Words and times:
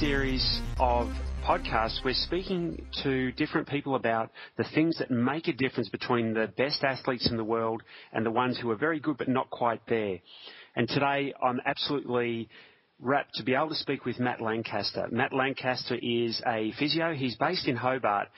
series 0.00 0.60
of 0.78 1.08
podcasts, 1.42 2.04
we're 2.04 2.12
speaking 2.12 2.84
to 3.02 3.32
different 3.32 3.66
people 3.66 3.94
about 3.94 4.30
the 4.58 4.64
things 4.74 4.98
that 4.98 5.10
make 5.10 5.48
a 5.48 5.54
difference 5.54 5.88
between 5.88 6.34
the 6.34 6.52
best 6.58 6.84
athletes 6.84 7.30
in 7.30 7.38
the 7.38 7.44
world 7.44 7.82
and 8.12 8.26
the 8.26 8.30
ones 8.30 8.58
who 8.58 8.70
are 8.70 8.76
very 8.76 9.00
good 9.00 9.16
but 9.16 9.28
not 9.28 9.48
quite 9.48 9.80
there. 9.88 10.18
And 10.74 10.86
today 10.86 11.32
I'm 11.42 11.60
absolutely 11.64 12.50
rapt 13.00 13.36
to 13.36 13.42
be 13.42 13.54
able 13.54 13.70
to 13.70 13.74
speak 13.74 14.04
with 14.04 14.20
Matt 14.20 14.42
Lancaster. 14.42 15.08
Matt 15.10 15.32
Lancaster 15.32 15.96
is 16.02 16.42
a 16.46 16.72
physio. 16.78 17.14
He's 17.14 17.36
based 17.36 17.66
in 17.66 17.76
Hobart, 17.76 18.28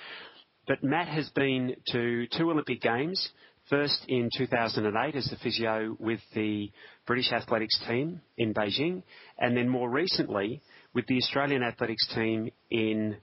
but 0.69 0.85
Matt 0.85 1.09
has 1.09 1.29
been 1.31 1.75
to 1.91 2.29
two 2.37 2.53
Olympic 2.53 2.81
Games, 2.81 3.31
first 3.69 4.05
in 4.07 4.31
2008 4.37 5.17
as 5.17 5.25
the 5.27 5.37
physio 5.43 5.97
with 5.99 6.21
the 6.35 6.71
British 7.05 7.33
athletics 7.33 7.81
team 7.89 8.21
in 8.37 8.55
Beijing, 8.55 9.03
and 9.39 9.57
then 9.57 9.69
more 9.69 9.91
recently 9.91 10.63
with 10.99 11.07
the 11.07 11.19
Australian 11.19 11.63
athletics 11.63 12.05
team 12.13 12.51
in 12.73 13.17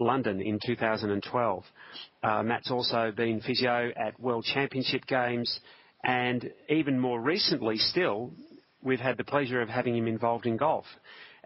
London 0.00 0.40
in 0.40 0.58
2012. 0.66 1.64
Uh, 2.24 2.42
Matt's 2.42 2.72
also 2.72 3.12
been 3.16 3.40
physio 3.40 3.92
at 3.94 4.18
World 4.18 4.44
Championship 4.52 5.06
Games, 5.06 5.60
and 6.02 6.50
even 6.68 6.98
more 6.98 7.20
recently 7.20 7.76
still, 7.76 8.32
we've 8.82 8.98
had 8.98 9.16
the 9.16 9.22
pleasure 9.22 9.62
of 9.62 9.68
having 9.68 9.96
him 9.96 10.08
involved 10.08 10.44
in 10.44 10.56
golf. 10.56 10.86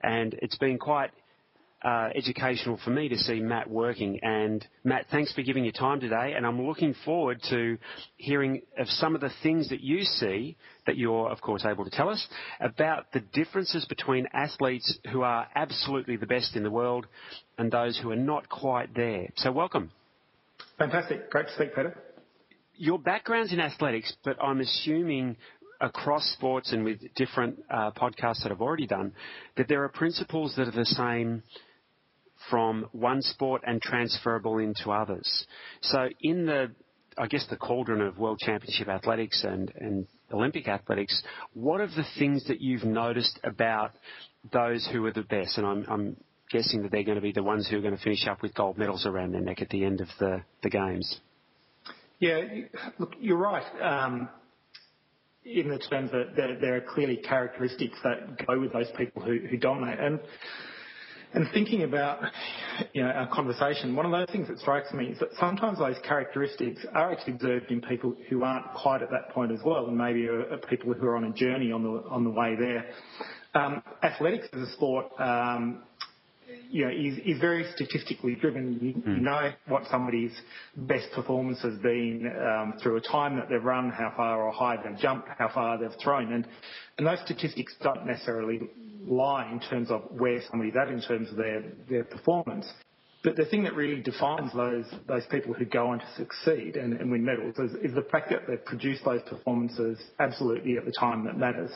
And 0.02 0.34
it's 0.40 0.56
been 0.56 0.78
quite 0.78 1.10
uh, 1.84 2.08
educational 2.14 2.78
for 2.82 2.90
me 2.90 3.08
to 3.08 3.16
see 3.16 3.40
Matt 3.40 3.68
working. 3.68 4.18
And 4.22 4.66
Matt, 4.84 5.06
thanks 5.10 5.32
for 5.34 5.42
giving 5.42 5.64
your 5.64 5.72
time 5.72 6.00
today. 6.00 6.32
And 6.36 6.46
I'm 6.46 6.66
looking 6.66 6.94
forward 7.04 7.40
to 7.50 7.76
hearing 8.16 8.62
of 8.78 8.88
some 8.88 9.14
of 9.14 9.20
the 9.20 9.30
things 9.42 9.68
that 9.68 9.80
you 9.80 10.02
see 10.02 10.56
that 10.86 10.96
you're, 10.96 11.30
of 11.30 11.40
course, 11.40 11.64
able 11.64 11.84
to 11.84 11.90
tell 11.90 12.08
us 12.08 12.26
about 12.60 13.12
the 13.12 13.20
differences 13.20 13.84
between 13.84 14.26
athletes 14.32 14.98
who 15.12 15.22
are 15.22 15.46
absolutely 15.54 16.16
the 16.16 16.26
best 16.26 16.56
in 16.56 16.62
the 16.62 16.70
world 16.70 17.06
and 17.58 17.70
those 17.70 17.98
who 17.98 18.10
are 18.10 18.16
not 18.16 18.48
quite 18.48 18.94
there. 18.94 19.28
So 19.36 19.52
welcome. 19.52 19.90
Fantastic. 20.78 21.30
Great 21.30 21.46
to 21.48 21.54
speak, 21.54 21.74
Peter. 21.74 21.96
Your 22.76 22.98
background's 22.98 23.52
in 23.52 23.60
athletics, 23.60 24.12
but 24.24 24.42
I'm 24.42 24.60
assuming 24.60 25.36
across 25.80 26.24
sports 26.32 26.72
and 26.72 26.84
with 26.84 26.98
different 27.14 27.62
uh, 27.70 27.90
podcasts 27.92 28.42
that 28.42 28.50
I've 28.50 28.60
already 28.60 28.86
done, 28.86 29.12
that 29.56 29.68
there 29.68 29.84
are 29.84 29.88
principles 29.88 30.54
that 30.56 30.66
are 30.66 30.72
the 30.72 30.86
same 30.86 31.42
from 32.50 32.86
one 32.92 33.22
sport 33.22 33.62
and 33.66 33.80
transferable 33.80 34.58
into 34.58 34.90
others. 34.90 35.46
So 35.82 36.08
in 36.20 36.46
the, 36.46 36.72
I 37.16 37.26
guess 37.26 37.46
the 37.48 37.56
cauldron 37.56 38.00
of 38.00 38.18
World 38.18 38.38
Championship 38.38 38.88
athletics 38.88 39.44
and, 39.44 39.72
and 39.76 40.06
Olympic 40.32 40.68
athletics, 40.68 41.22
what 41.52 41.80
are 41.80 41.86
the 41.86 42.04
things 42.18 42.46
that 42.48 42.60
you've 42.60 42.84
noticed 42.84 43.38
about 43.44 43.92
those 44.52 44.88
who 44.92 45.04
are 45.06 45.12
the 45.12 45.22
best? 45.22 45.58
And 45.58 45.66
I'm, 45.66 45.84
I'm 45.88 46.16
guessing 46.50 46.82
that 46.82 46.90
they're 46.90 47.04
going 47.04 47.16
to 47.16 47.22
be 47.22 47.32
the 47.32 47.42
ones 47.42 47.68
who 47.68 47.78
are 47.78 47.82
going 47.82 47.96
to 47.96 48.02
finish 48.02 48.26
up 48.26 48.42
with 48.42 48.54
gold 48.54 48.78
medals 48.78 49.06
around 49.06 49.32
their 49.32 49.40
neck 49.40 49.62
at 49.62 49.70
the 49.70 49.84
end 49.84 50.00
of 50.00 50.08
the, 50.18 50.42
the 50.62 50.70
games. 50.70 51.20
Yeah, 52.18 52.40
look, 52.98 53.14
you're 53.20 53.36
right. 53.36 53.64
Um, 53.82 54.28
in 55.44 55.68
the 55.68 55.78
terms 55.78 56.10
that 56.10 56.36
there, 56.36 56.76
are 56.76 56.80
clearly 56.80 57.16
characteristics 57.16 57.98
that 58.02 58.46
go 58.46 58.58
with 58.58 58.72
those 58.72 58.90
people 58.96 59.22
who, 59.22 59.38
who 59.50 59.56
dominate. 59.58 60.00
And 60.00 60.20
thinking 61.52 61.82
about 61.82 62.20
you 62.92 63.02
know, 63.02 63.08
our 63.08 63.26
conversation, 63.28 63.96
one 63.96 64.06
of 64.06 64.12
those 64.12 64.28
things 64.30 64.48
that 64.48 64.58
strikes 64.58 64.92
me 64.92 65.06
is 65.06 65.18
that 65.18 65.30
sometimes 65.38 65.78
those 65.78 65.96
characteristics 66.06 66.84
are 66.94 67.12
actually 67.12 67.34
observed 67.34 67.70
in 67.70 67.80
people 67.80 68.14
who 68.28 68.44
aren't 68.44 68.66
quite 68.74 69.02
at 69.02 69.10
that 69.10 69.30
point 69.30 69.52
as 69.52 69.60
well, 69.64 69.86
and 69.86 69.96
maybe 69.96 70.26
are, 70.26 70.58
people 70.68 70.92
who 70.92 71.06
are 71.06 71.16
on 71.16 71.24
a 71.24 71.32
journey 71.32 71.72
on 71.72 71.82
the 71.82 72.02
on 72.08 72.24
the 72.24 72.30
way 72.30 72.56
there. 72.58 72.86
Um, 73.54 73.82
athletics 74.02 74.48
as 74.52 74.68
a 74.68 74.72
sport, 74.72 75.06
um, 75.18 75.82
you 76.74 76.84
know, 76.84 76.90
is, 76.90 77.18
is 77.24 77.40
very 77.40 77.64
statistically 77.76 78.34
driven. 78.34 78.72
You, 78.82 78.94
mm. 78.94 79.16
you, 79.18 79.22
know 79.22 79.52
what 79.68 79.84
somebody's 79.92 80.32
best 80.76 81.06
performance 81.14 81.62
has 81.62 81.78
been 81.78 82.28
um, 82.36 82.74
through 82.82 82.96
a 82.96 83.00
time 83.00 83.36
that 83.36 83.48
they've 83.48 83.62
run, 83.62 83.90
how 83.90 84.12
far 84.16 84.42
or 84.42 84.50
high 84.50 84.76
they've 84.82 84.98
jumped, 84.98 85.28
how 85.38 85.48
far 85.54 85.78
they've 85.78 85.96
thrown, 86.02 86.32
and 86.32 86.48
and 86.98 87.06
those 87.06 87.20
statistics 87.24 87.76
don't 87.80 88.04
necessarily 88.04 88.62
lie 89.06 89.48
in 89.52 89.60
terms 89.60 89.88
of 89.88 90.02
where 90.18 90.40
somebody's 90.50 90.74
at 90.74 90.88
in 90.88 91.00
terms 91.00 91.30
of 91.30 91.36
their, 91.36 91.62
their 91.88 92.04
performance. 92.04 92.66
But 93.22 93.36
the 93.36 93.44
thing 93.44 93.62
that 93.64 93.74
really 93.74 94.02
defines 94.02 94.52
those 94.52 94.84
those 95.06 95.24
people 95.30 95.54
who 95.54 95.64
go 95.64 95.86
on 95.86 96.00
to 96.00 96.06
succeed 96.16 96.76
and, 96.76 96.92
and 96.94 97.08
win 97.10 97.24
medals 97.24 97.56
is, 97.56 97.70
is, 97.82 97.94
the 97.94 98.06
fact 98.10 98.30
that 98.30 98.48
they 98.48 98.56
produce 98.56 98.98
those 99.04 99.22
performances 99.28 99.98
absolutely 100.18 100.76
at 100.76 100.84
the 100.84 100.92
time 100.98 101.24
that 101.24 101.38
matters. 101.38 101.70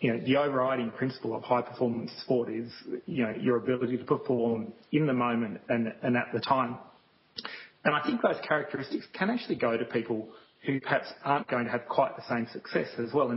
You 0.00 0.12
know, 0.12 0.20
the 0.24 0.36
overriding 0.36 0.90
principle 0.90 1.34
of 1.34 1.42
high 1.42 1.62
performance 1.62 2.12
sport 2.22 2.50
is 2.50 2.70
you 3.06 3.24
know 3.24 3.34
your 3.40 3.56
ability 3.56 3.96
to 3.96 4.04
perform 4.04 4.72
in 4.92 5.06
the 5.06 5.14
moment 5.14 5.60
and, 5.68 5.88
at 5.88 6.28
the 6.32 6.40
time. 6.40 6.76
And 7.84 7.94
I 7.94 8.02
think 8.04 8.20
those 8.20 8.36
characteristics 8.46 9.06
can 9.16 9.30
actually 9.30 9.56
go 9.56 9.76
to 9.76 9.84
people 9.84 10.28
who 10.66 10.80
perhaps 10.80 11.06
aren't 11.24 11.48
going 11.48 11.64
to 11.66 11.70
have 11.70 11.86
quite 11.88 12.16
the 12.16 12.22
same 12.28 12.46
success 12.52 12.88
as 12.98 13.12
well. 13.14 13.30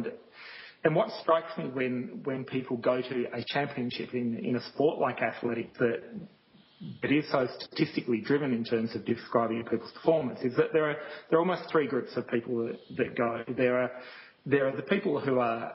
And 0.83 0.95
what 0.95 1.09
strikes 1.21 1.57
me 1.57 1.65
when, 1.65 2.45
people 2.45 2.77
go 2.77 3.01
to 3.01 3.25
a 3.33 3.43
championship 3.47 4.13
in, 4.13 4.55
a 4.55 4.73
sport 4.73 4.99
like 4.99 5.21
athletics 5.21 5.77
that 5.79 7.11
is 7.11 7.29
so 7.31 7.47
statistically 7.59 8.21
driven 8.21 8.53
in 8.53 8.63
terms 8.63 8.95
of 8.95 9.05
describing 9.05 9.63
people's 9.63 9.91
performance 9.91 10.39
is 10.43 10.55
that 10.55 10.73
there 10.73 10.89
are 10.89 10.97
almost 11.37 11.69
three 11.71 11.87
groups 11.87 12.15
of 12.15 12.27
people 12.27 12.71
that, 12.97 13.15
go. 13.15 13.43
There 13.55 14.67
are 14.67 14.75
the 14.75 14.81
people 14.83 15.19
who 15.19 15.39
are 15.39 15.73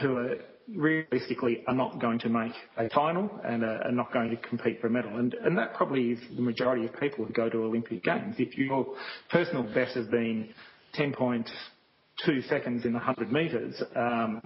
who 0.00 0.16
are 0.16 0.36
realistically 0.74 1.64
are 1.66 1.74
not 1.74 2.00
going 2.00 2.18
to 2.18 2.28
make 2.28 2.52
a 2.76 2.88
final 2.90 3.30
and 3.44 3.64
are, 3.64 3.90
not 3.90 4.12
going 4.12 4.30
to 4.30 4.36
compete 4.36 4.80
for 4.80 4.88
a 4.88 4.90
medal. 4.90 5.16
And, 5.16 5.34
and 5.34 5.56
that 5.56 5.74
probably 5.74 6.10
is 6.10 6.18
the 6.36 6.42
majority 6.42 6.84
of 6.84 6.98
people 7.00 7.24
who 7.24 7.32
go 7.32 7.48
to 7.48 7.58
Olympic 7.64 8.04
Games. 8.04 8.36
If 8.38 8.56
your 8.56 8.86
personal 9.30 9.62
best 9.62 9.94
has 9.94 10.06
been 10.06 10.50
10.2 10.98 12.48
seconds 12.48 12.84
in 12.84 12.92
the 12.92 12.98
100 12.98 13.32
metres, 13.32 13.82
um, 13.96 14.42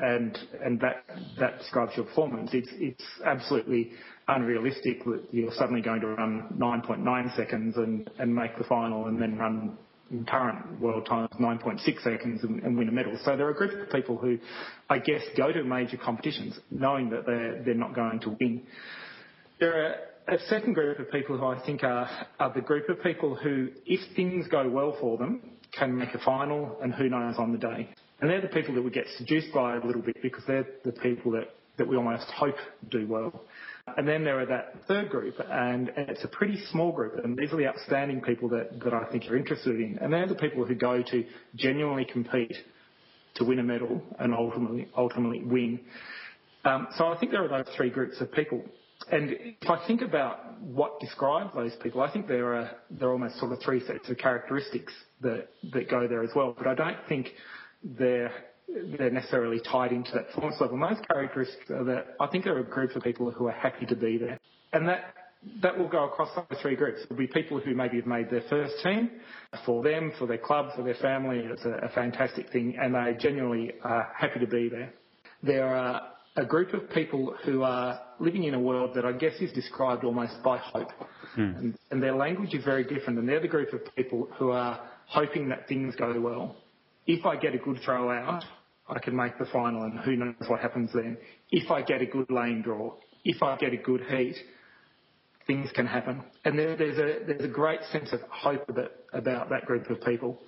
and 0.00 0.36
and 0.64 0.80
that 0.80 1.04
that 1.38 1.58
describes 1.58 1.92
your 1.94 2.06
performance. 2.06 2.50
It's 2.52 2.70
it's 2.72 3.04
absolutely 3.24 3.92
unrealistic 4.26 5.04
that 5.04 5.24
you're 5.30 5.52
suddenly 5.52 5.82
going 5.82 6.00
to 6.00 6.08
run 6.08 6.54
9.9 6.58 7.36
seconds 7.36 7.76
and 7.76 8.10
and 8.18 8.34
make 8.34 8.56
the 8.56 8.64
final, 8.64 9.06
and 9.06 9.20
then 9.20 9.36
run 9.36 9.76
current 10.26 10.80
world 10.80 11.06
times 11.06 11.30
9.6 11.38 12.02
seconds 12.02 12.42
and, 12.42 12.76
win 12.76 12.88
a 12.88 12.92
medal. 12.92 13.18
So 13.24 13.36
there 13.36 13.46
are 13.46 13.50
a 13.50 13.54
group 13.54 13.80
of 13.80 13.92
people 13.92 14.16
who, 14.16 14.38
I 14.88 14.98
guess, 14.98 15.22
go 15.36 15.52
to 15.52 15.62
major 15.64 15.96
competitions 15.96 16.58
knowing 16.70 17.10
that 17.10 17.26
they're 17.26 17.62
they're 17.62 17.74
not 17.74 17.94
going 17.94 18.20
to 18.20 18.30
win. 18.40 18.62
There 19.60 19.72
are 19.72 19.94
a 20.34 20.38
second 20.48 20.74
group 20.74 20.98
of 20.98 21.10
people 21.10 21.38
who 21.38 21.46
I 21.46 21.64
think 21.64 21.82
are, 21.82 22.08
are 22.38 22.52
the 22.52 22.60
group 22.60 22.88
of 22.88 23.02
people 23.02 23.34
who, 23.34 23.68
if 23.86 24.00
things 24.14 24.46
go 24.48 24.68
well 24.68 24.96
for 25.00 25.16
them, 25.16 25.40
can 25.72 25.96
make 25.96 26.14
a 26.14 26.18
final, 26.18 26.78
and 26.82 26.94
who 26.94 27.08
knows 27.08 27.36
on 27.38 27.52
the 27.52 27.58
day. 27.58 27.88
And 28.20 28.30
they're 28.30 28.40
the 28.40 28.48
people 28.48 28.74
that 28.74 28.82
we 28.82 28.90
get 28.90 29.06
seduced 29.16 29.52
by 29.54 29.76
a 29.76 29.84
little 29.84 30.02
bit 30.02 30.16
because 30.22 30.42
they're 30.46 30.66
the 30.84 30.92
people 30.92 31.32
that, 31.32 31.54
that 31.78 31.86
we 31.86 31.96
almost 31.96 32.26
hope 32.30 32.56
do 32.90 33.06
well. 33.06 33.44
And 33.96 34.06
then 34.06 34.24
there 34.24 34.38
are 34.40 34.46
that 34.46 34.74
third 34.86 35.08
group, 35.08 35.36
and, 35.50 35.90
it's 35.96 36.22
a 36.24 36.28
pretty 36.28 36.60
small 36.70 36.92
group, 36.92 37.24
and 37.24 37.36
these 37.36 37.52
are 37.52 37.56
the 37.56 37.66
outstanding 37.66 38.20
people 38.20 38.48
that, 38.50 38.80
that 38.84 38.92
I 38.92 39.04
think 39.10 39.24
you're 39.24 39.36
interested 39.36 39.80
in. 39.80 39.98
And 40.00 40.12
they're 40.12 40.26
the 40.26 40.34
people 40.34 40.64
who 40.64 40.74
go 40.74 41.02
to 41.02 41.24
genuinely 41.56 42.04
compete 42.04 42.54
to 43.36 43.44
win 43.44 43.58
a 43.58 43.62
medal 43.62 44.02
and 44.18 44.34
ultimately, 44.34 44.88
ultimately 44.96 45.42
win. 45.44 45.80
Um, 46.64 46.88
so 46.96 47.06
I 47.06 47.18
think 47.18 47.32
there 47.32 47.44
are 47.44 47.48
those 47.48 47.74
three 47.76 47.90
groups 47.90 48.20
of 48.20 48.30
people. 48.32 48.62
And 49.10 49.30
if 49.30 49.70
I 49.70 49.86
think 49.86 50.02
about 50.02 50.60
what 50.60 51.00
describes 51.00 51.54
those 51.54 51.74
people, 51.82 52.02
I 52.02 52.12
think 52.12 52.26
there 52.26 52.54
are 52.54 52.70
there 52.90 53.08
are 53.08 53.12
almost 53.12 53.38
sort 53.38 53.52
of 53.52 53.60
three 53.60 53.80
sets 53.86 54.08
of 54.10 54.18
characteristics 54.18 54.92
that 55.20 55.48
that 55.72 55.88
go 55.88 56.08
there 56.08 56.22
as 56.24 56.30
well. 56.34 56.54
But 56.58 56.66
I 56.66 56.74
don't 56.74 56.98
think 57.08 57.28
they're 57.82 58.32
they're 58.98 59.10
necessarily 59.10 59.60
tied 59.60 59.92
into 59.92 60.12
that 60.12 60.28
performance 60.28 60.60
level. 60.60 60.78
Those 60.78 61.04
characteristics 61.06 61.70
are 61.70 61.84
that 61.84 62.16
I 62.20 62.26
think 62.26 62.44
there 62.44 62.56
are 62.56 62.60
a 62.60 62.64
group 62.64 62.94
of 62.96 63.02
people 63.02 63.30
who 63.30 63.48
are 63.48 63.52
happy 63.52 63.86
to 63.86 63.96
be 63.96 64.18
there, 64.18 64.38
and 64.72 64.86
that 64.88 65.14
that 65.62 65.78
will 65.78 65.88
go 65.88 66.04
across 66.04 66.30
those 66.34 66.60
three 66.60 66.76
groups. 66.76 67.00
There'll 67.08 67.18
be 67.18 67.28
people 67.28 67.60
who 67.60 67.74
maybe 67.74 67.96
have 67.96 68.06
made 68.06 68.28
their 68.30 68.42
first 68.50 68.74
team 68.82 69.10
for 69.64 69.82
them, 69.82 70.12
for 70.18 70.26
their 70.26 70.38
club, 70.38 70.70
for 70.76 70.82
their 70.82 70.96
family. 70.96 71.38
It's 71.38 71.64
a, 71.64 71.86
a 71.86 71.88
fantastic 71.90 72.50
thing, 72.50 72.76
and 72.80 72.94
they 72.94 73.16
genuinely 73.18 73.72
are 73.82 74.12
happy 74.16 74.40
to 74.40 74.46
be 74.46 74.68
there. 74.68 74.92
There 75.42 75.66
are 75.66 76.02
a 76.36 76.44
group 76.44 76.72
of 76.74 76.90
people 76.90 77.34
who 77.44 77.62
are 77.62 78.00
living 78.20 78.44
in 78.44 78.54
a 78.54 78.60
world 78.60 78.94
that 78.94 79.04
I 79.04 79.12
guess 79.12 79.34
is 79.40 79.52
described 79.52 80.04
almost 80.04 80.42
by 80.42 80.58
hope. 80.58 80.90
Mm. 81.36 81.58
And, 81.58 81.78
and, 81.90 82.02
their 82.02 82.14
language 82.14 82.54
is 82.54 82.64
very 82.64 82.84
different. 82.84 83.18
And 83.18 83.28
they're 83.28 83.40
the 83.40 83.48
group 83.48 83.72
of 83.72 83.80
people 83.96 84.28
who 84.38 84.50
are 84.50 84.80
hoping 85.06 85.48
that 85.48 85.68
things 85.68 85.94
go 85.96 86.18
well. 86.20 86.56
If 87.06 87.26
I 87.26 87.36
get 87.36 87.54
a 87.54 87.58
good 87.58 87.78
throw 87.84 88.10
out, 88.10 88.44
I 88.88 88.98
can 88.98 89.14
make 89.14 89.38
the 89.38 89.46
final, 89.46 89.82
and 89.82 89.98
who 90.00 90.16
knows 90.16 90.34
what 90.46 90.60
happens 90.60 90.90
then. 90.94 91.18
If 91.50 91.70
I 91.70 91.82
get 91.82 92.00
a 92.00 92.06
good 92.06 92.30
lane 92.30 92.62
draw, 92.62 92.94
if 93.24 93.42
I 93.42 93.56
get 93.56 93.72
a 93.72 93.76
good 93.76 94.02
heat, 94.08 94.36
things 95.46 95.70
can 95.74 95.86
happen. 95.86 96.22
And 96.44 96.58
there, 96.58 96.76
there's, 96.76 96.98
a, 96.98 97.26
there's 97.26 97.44
a 97.44 97.52
great 97.52 97.80
sense 97.92 98.12
of 98.12 98.20
hope 98.30 98.68
about, 98.68 98.92
about 99.12 99.50
that 99.50 99.66
group 99.66 99.90
of 99.90 100.00
people. 100.02 100.38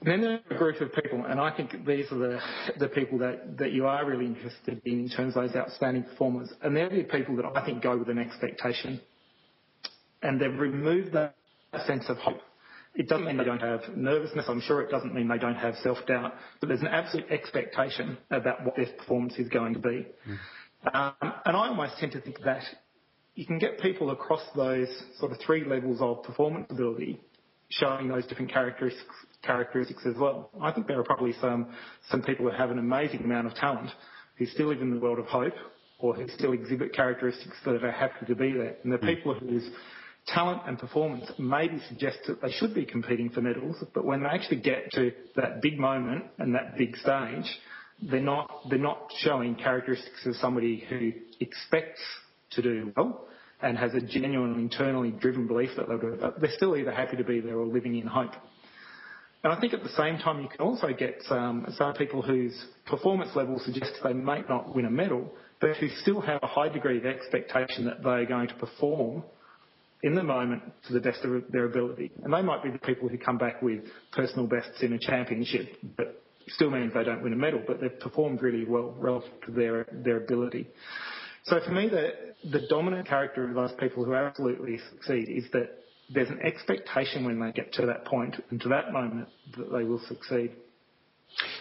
And 0.00 0.12
then 0.12 0.20
there's 0.20 0.40
a 0.50 0.54
group 0.54 0.80
of 0.80 0.92
people, 0.92 1.24
and 1.26 1.40
I 1.40 1.50
think 1.56 1.84
these 1.84 2.06
are 2.12 2.18
the, 2.18 2.40
the 2.78 2.88
people 2.88 3.18
that, 3.18 3.58
that 3.58 3.72
you 3.72 3.86
are 3.86 4.06
really 4.06 4.26
interested 4.26 4.80
in 4.84 5.00
in 5.00 5.08
terms 5.08 5.36
of 5.36 5.42
those 5.42 5.56
outstanding 5.56 6.04
performers. 6.04 6.52
And 6.62 6.76
they're 6.76 6.88
the 6.88 7.02
people 7.02 7.34
that 7.36 7.44
I 7.44 7.64
think 7.66 7.82
go 7.82 7.96
with 7.96 8.08
an 8.08 8.18
expectation. 8.18 9.00
And 10.22 10.40
they've 10.40 10.56
removed 10.56 11.14
that 11.14 11.34
sense 11.86 12.04
of 12.08 12.16
hope. 12.18 12.40
It 12.98 13.08
doesn't 13.08 13.24
mean 13.24 13.36
they 13.36 13.44
don't 13.44 13.62
have 13.62 13.80
nervousness. 13.96 14.46
I'm 14.48 14.60
sure 14.60 14.82
it 14.82 14.90
doesn't 14.90 15.14
mean 15.14 15.28
they 15.28 15.38
don't 15.38 15.54
have 15.54 15.76
self-doubt. 15.84 16.34
But 16.60 16.68
there's 16.68 16.80
an 16.80 16.88
absolute 16.88 17.30
expectation 17.30 18.18
about 18.30 18.64
what 18.64 18.74
their 18.74 18.86
performance 18.86 19.34
is 19.38 19.48
going 19.48 19.74
to 19.74 19.78
be. 19.78 20.06
Mm. 20.28 20.38
Um, 20.92 21.32
and 21.46 21.56
I 21.56 21.68
almost 21.68 21.96
tend 21.98 22.12
to 22.12 22.20
think 22.20 22.40
that 22.44 22.64
you 23.36 23.46
can 23.46 23.58
get 23.58 23.78
people 23.80 24.10
across 24.10 24.42
those 24.56 24.88
sort 25.20 25.30
of 25.30 25.38
three 25.46 25.64
levels 25.64 26.00
of 26.00 26.24
performance 26.24 26.66
ability 26.70 27.20
showing 27.70 28.08
those 28.08 28.26
different 28.26 28.50
characteristics 28.50 29.14
characteristics 29.42 30.02
as 30.04 30.16
well. 30.16 30.50
I 30.60 30.72
think 30.72 30.88
there 30.88 30.98
are 30.98 31.04
probably 31.04 31.32
some, 31.40 31.68
some 32.10 32.22
people 32.22 32.50
who 32.50 32.56
have 32.56 32.72
an 32.72 32.80
amazing 32.80 33.22
amount 33.22 33.46
of 33.46 33.54
talent 33.54 33.90
who 34.36 34.46
still 34.46 34.66
live 34.66 34.82
in 34.82 34.92
the 34.92 34.98
world 35.00 35.20
of 35.20 35.26
hope 35.26 35.54
or 36.00 36.14
who 36.14 36.26
still 36.30 36.52
exhibit 36.52 36.92
characteristics 36.92 37.56
that 37.64 37.84
are 37.84 37.92
happy 37.92 38.26
to 38.26 38.34
be 38.34 38.52
there. 38.52 38.76
And 38.82 38.92
the 38.92 38.96
hmm. 38.96 39.06
people 39.06 39.34
whose 39.34 39.70
talent 40.34 40.62
and 40.66 40.78
performance 40.78 41.30
maybe 41.38 41.80
suggest 41.88 42.18
that 42.26 42.40
they 42.40 42.50
should 42.52 42.74
be 42.74 42.84
competing 42.84 43.30
for 43.30 43.40
medals, 43.40 43.76
but 43.94 44.04
when 44.04 44.22
they 44.22 44.28
actually 44.28 44.60
get 44.60 44.90
to 44.92 45.12
that 45.36 45.62
big 45.62 45.78
moment 45.78 46.24
and 46.38 46.54
that 46.54 46.76
big 46.76 46.96
stage, 46.96 47.44
they're 48.02 48.20
not, 48.20 48.50
they're 48.70 48.78
not 48.78 49.10
showing 49.18 49.54
characteristics 49.54 50.24
of 50.26 50.34
somebody 50.36 50.84
who 50.88 51.12
expects 51.40 52.00
to 52.52 52.62
do 52.62 52.92
well 52.96 53.26
and 53.60 53.76
has 53.76 53.92
a 53.94 54.00
genuine 54.00 54.54
internally 54.54 55.10
driven 55.10 55.46
belief 55.46 55.70
that 55.76 55.88
they'll 55.88 55.98
do 55.98 56.14
it. 56.14 56.40
They're 56.40 56.52
still 56.56 56.76
either 56.76 56.92
happy 56.92 57.16
to 57.16 57.24
be 57.24 57.40
there 57.40 57.58
or 57.58 57.66
living 57.66 57.96
in 57.96 58.06
hope. 58.06 58.32
And 59.42 59.52
I 59.52 59.60
think 59.60 59.72
at 59.72 59.82
the 59.82 59.88
same 59.90 60.18
time, 60.18 60.42
you 60.42 60.48
can 60.48 60.60
also 60.60 60.88
get 60.92 61.20
um, 61.30 61.66
some 61.76 61.94
people 61.94 62.22
whose 62.22 62.54
performance 62.86 63.30
level 63.36 63.60
suggests 63.64 63.96
they 64.02 64.12
may 64.12 64.42
not 64.48 64.74
win 64.74 64.84
a 64.84 64.90
medal, 64.90 65.32
but 65.60 65.76
who 65.76 65.88
still 66.00 66.20
have 66.20 66.40
a 66.42 66.46
high 66.46 66.68
degree 66.68 66.98
of 66.98 67.06
expectation 67.06 67.84
that 67.84 68.02
they're 68.02 68.26
going 68.26 68.48
to 68.48 68.54
perform 68.54 69.22
in 70.02 70.14
the 70.14 70.22
moment 70.22 70.62
to 70.86 70.92
the 70.92 71.00
best 71.00 71.24
of 71.24 71.42
their 71.50 71.64
ability. 71.64 72.12
And 72.22 72.32
they 72.32 72.42
might 72.42 72.62
be 72.62 72.70
the 72.70 72.78
people 72.78 73.08
who 73.08 73.18
come 73.18 73.38
back 73.38 73.62
with 73.62 73.80
personal 74.12 74.46
bests 74.46 74.82
in 74.82 74.92
a 74.92 74.98
championship, 74.98 75.76
but 75.96 76.22
still 76.48 76.70
means 76.70 76.94
they 76.94 77.04
don't 77.04 77.22
win 77.22 77.32
a 77.32 77.36
medal, 77.36 77.62
but 77.66 77.80
they've 77.80 77.98
performed 78.00 78.42
really 78.42 78.64
well 78.64 78.94
relative 78.98 79.32
to 79.46 79.52
their, 79.52 79.86
their 79.92 80.18
ability. 80.18 80.68
So 81.44 81.60
for 81.64 81.72
me, 81.72 81.88
the, 81.88 82.12
the 82.50 82.66
dominant 82.68 83.08
character 83.08 83.48
of 83.48 83.54
those 83.54 83.72
people 83.78 84.04
who 84.04 84.14
absolutely 84.14 84.78
succeed 84.90 85.28
is 85.28 85.44
that 85.52 85.70
there's 86.12 86.28
an 86.28 86.40
expectation 86.42 87.24
when 87.24 87.40
they 87.40 87.52
get 87.52 87.72
to 87.74 87.86
that 87.86 88.04
point 88.06 88.36
and 88.50 88.60
to 88.60 88.68
that 88.68 88.92
moment 88.92 89.28
that 89.56 89.70
they 89.72 89.84
will 89.84 90.00
succeed. 90.08 90.52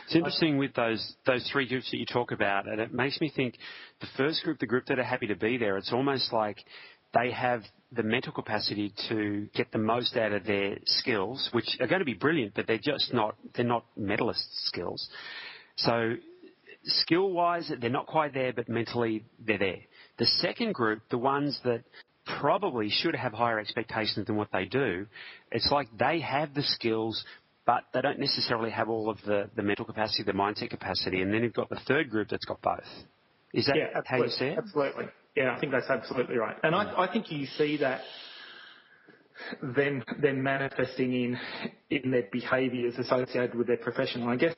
It's 0.06 0.16
interesting 0.16 0.58
with 0.58 0.74
those 0.74 1.16
those 1.26 1.48
three 1.52 1.68
groups 1.68 1.92
that 1.92 1.98
you 1.98 2.06
talk 2.06 2.32
about, 2.32 2.68
and 2.68 2.80
it 2.80 2.94
makes 2.94 3.20
me 3.20 3.30
think 3.34 3.58
the 4.00 4.08
first 4.16 4.42
group, 4.44 4.60
the 4.60 4.66
group 4.66 4.86
that 4.86 4.98
are 5.00 5.04
happy 5.04 5.28
to 5.28 5.36
be 5.36 5.58
there, 5.58 5.78
it's 5.78 5.92
almost 5.92 6.32
like 6.32 6.64
they 7.18 7.32
have 7.32 7.64
the 7.92 8.04
mental 8.04 8.34
capacity 8.34 8.94
to 9.10 9.48
get 9.56 9.72
the 9.72 9.78
most 9.78 10.18
out 10.18 10.34
of 10.34 10.46
their 10.46 10.78
skills, 10.86 11.50
which 11.54 11.78
are 11.80 11.88
going 11.88 12.00
to 12.00 12.06
be 12.06 12.14
brilliant, 12.14 12.54
but 12.54 12.68
they're 12.68 12.78
just 12.78 13.14
not 13.14 13.36
they're 13.56 13.66
not 13.66 13.86
medalist 13.96 14.46
skills. 14.68 15.08
So 15.78 16.16
skill 16.84 17.32
wise, 17.32 17.72
they're 17.80 17.90
not 17.90 18.08
quite 18.08 18.34
there, 18.34 18.54
but 18.54 18.68
mentally 18.68 19.24
they're 19.46 19.58
there. 19.58 19.80
The 20.18 20.26
second 20.26 20.74
group, 20.74 21.02
the 21.10 21.18
ones 21.18 21.60
that 21.64 21.84
probably 22.40 22.90
should 22.90 23.16
have 23.16 23.34
higher 23.34 23.60
expectations 23.60 24.28
than 24.28 24.36
what 24.36 24.50
they 24.52 24.66
do. 24.66 25.08
It's 25.52 25.70
like 25.72 25.88
they 25.98 26.20
have 26.20 26.54
the 26.54 26.64
skills, 26.64 27.24
but 27.66 27.84
they 27.94 28.02
don't 28.02 28.20
necessarily 28.20 28.70
have 28.72 28.90
all 28.90 29.10
of 29.10 29.18
the, 29.26 29.50
the 29.56 29.64
mental 29.64 29.86
capacity, 29.86 30.24
the 30.24 30.34
mindset 30.34 30.70
capacity. 30.70 31.22
And 31.22 31.34
then 31.34 31.44
you've 31.44 31.54
got 31.54 31.70
the 31.70 31.80
third 31.88 32.10
group 32.10 32.28
that's 32.30 32.46
got 32.46 32.62
both. 32.62 32.84
Is 33.54 33.66
that 33.68 33.78
yeah, 33.78 34.02
how 34.06 34.18
you 34.18 34.30
see 34.30 34.46
it? 34.46 34.58
Absolutely. 34.58 35.06
Yeah, 35.38 35.56
I 35.56 35.60
think 35.60 35.72
that's 35.72 35.90
absolutely 35.90 36.38
right. 36.38 36.58
And 36.64 36.74
I, 36.74 37.04
I 37.04 37.14
think 37.14 37.32
you 37.32 37.46
see 37.58 37.78
that 37.78 38.02
then 39.62 40.04
then 40.22 40.42
manifesting 40.42 41.14
in 41.14 41.40
in 41.92 42.12
their 42.12 42.28
behaviours 42.32 42.96
associated 42.98 43.56
with 43.56 43.68
their 43.68 43.78
profession. 43.78 44.24
And 44.24 44.32
I 44.32 44.36
guess 44.36 44.56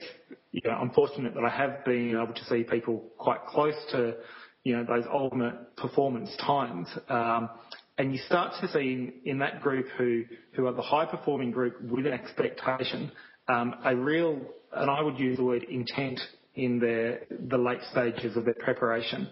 you 0.51 0.61
know, 0.63 0.71
I'm 0.71 0.91
fortunate 0.91 1.33
that 1.35 1.43
I 1.43 1.49
have 1.49 1.83
been 1.85 2.11
able 2.11 2.33
to 2.33 2.45
see 2.45 2.63
people 2.63 3.03
quite 3.17 3.45
close 3.45 3.75
to 3.91 4.15
you 4.63 4.75
know, 4.75 4.83
those 4.83 5.05
ultimate 5.11 5.75
performance 5.77 6.29
times. 6.45 6.87
Um, 7.07 7.49
and 7.97 8.13
you 8.13 8.19
start 8.27 8.53
to 8.61 8.71
see 8.71 9.13
in, 9.25 9.39
that 9.39 9.61
group 9.61 9.87
who, 9.97 10.23
who 10.53 10.67
are 10.67 10.73
the 10.73 10.81
high 10.81 11.05
performing 11.05 11.51
group 11.51 11.81
with 11.81 12.05
an 12.05 12.13
expectation, 12.13 13.11
um, 13.47 13.75
a 13.83 13.95
real, 13.95 14.39
and 14.73 14.89
I 14.89 15.01
would 15.01 15.19
use 15.19 15.37
the 15.37 15.43
word 15.43 15.63
intent 15.63 16.19
in 16.55 16.79
their, 16.79 17.21
the 17.49 17.57
late 17.57 17.81
stages 17.91 18.37
of 18.37 18.45
their 18.45 18.53
preparation, 18.55 19.29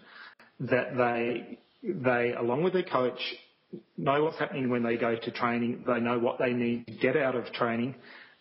that 0.60 0.98
they, 0.98 1.60
they, 1.84 2.34
along 2.34 2.64
with 2.64 2.74
their 2.74 2.84
coach, 2.84 3.20
know 3.98 4.24
what's 4.24 4.40
happening 4.40 4.70
when 4.70 4.84
they 4.84 4.98
go 4.98 5.16
to 5.16 5.32
training, 5.32 5.84
they 5.86 6.00
know 6.00 6.20
what 6.20 6.40
they 6.40 6.54
need 6.54 6.88
to 6.88 6.94
get 6.94 7.18
out 7.18 7.36
of 7.36 7.46
training, 7.54 7.96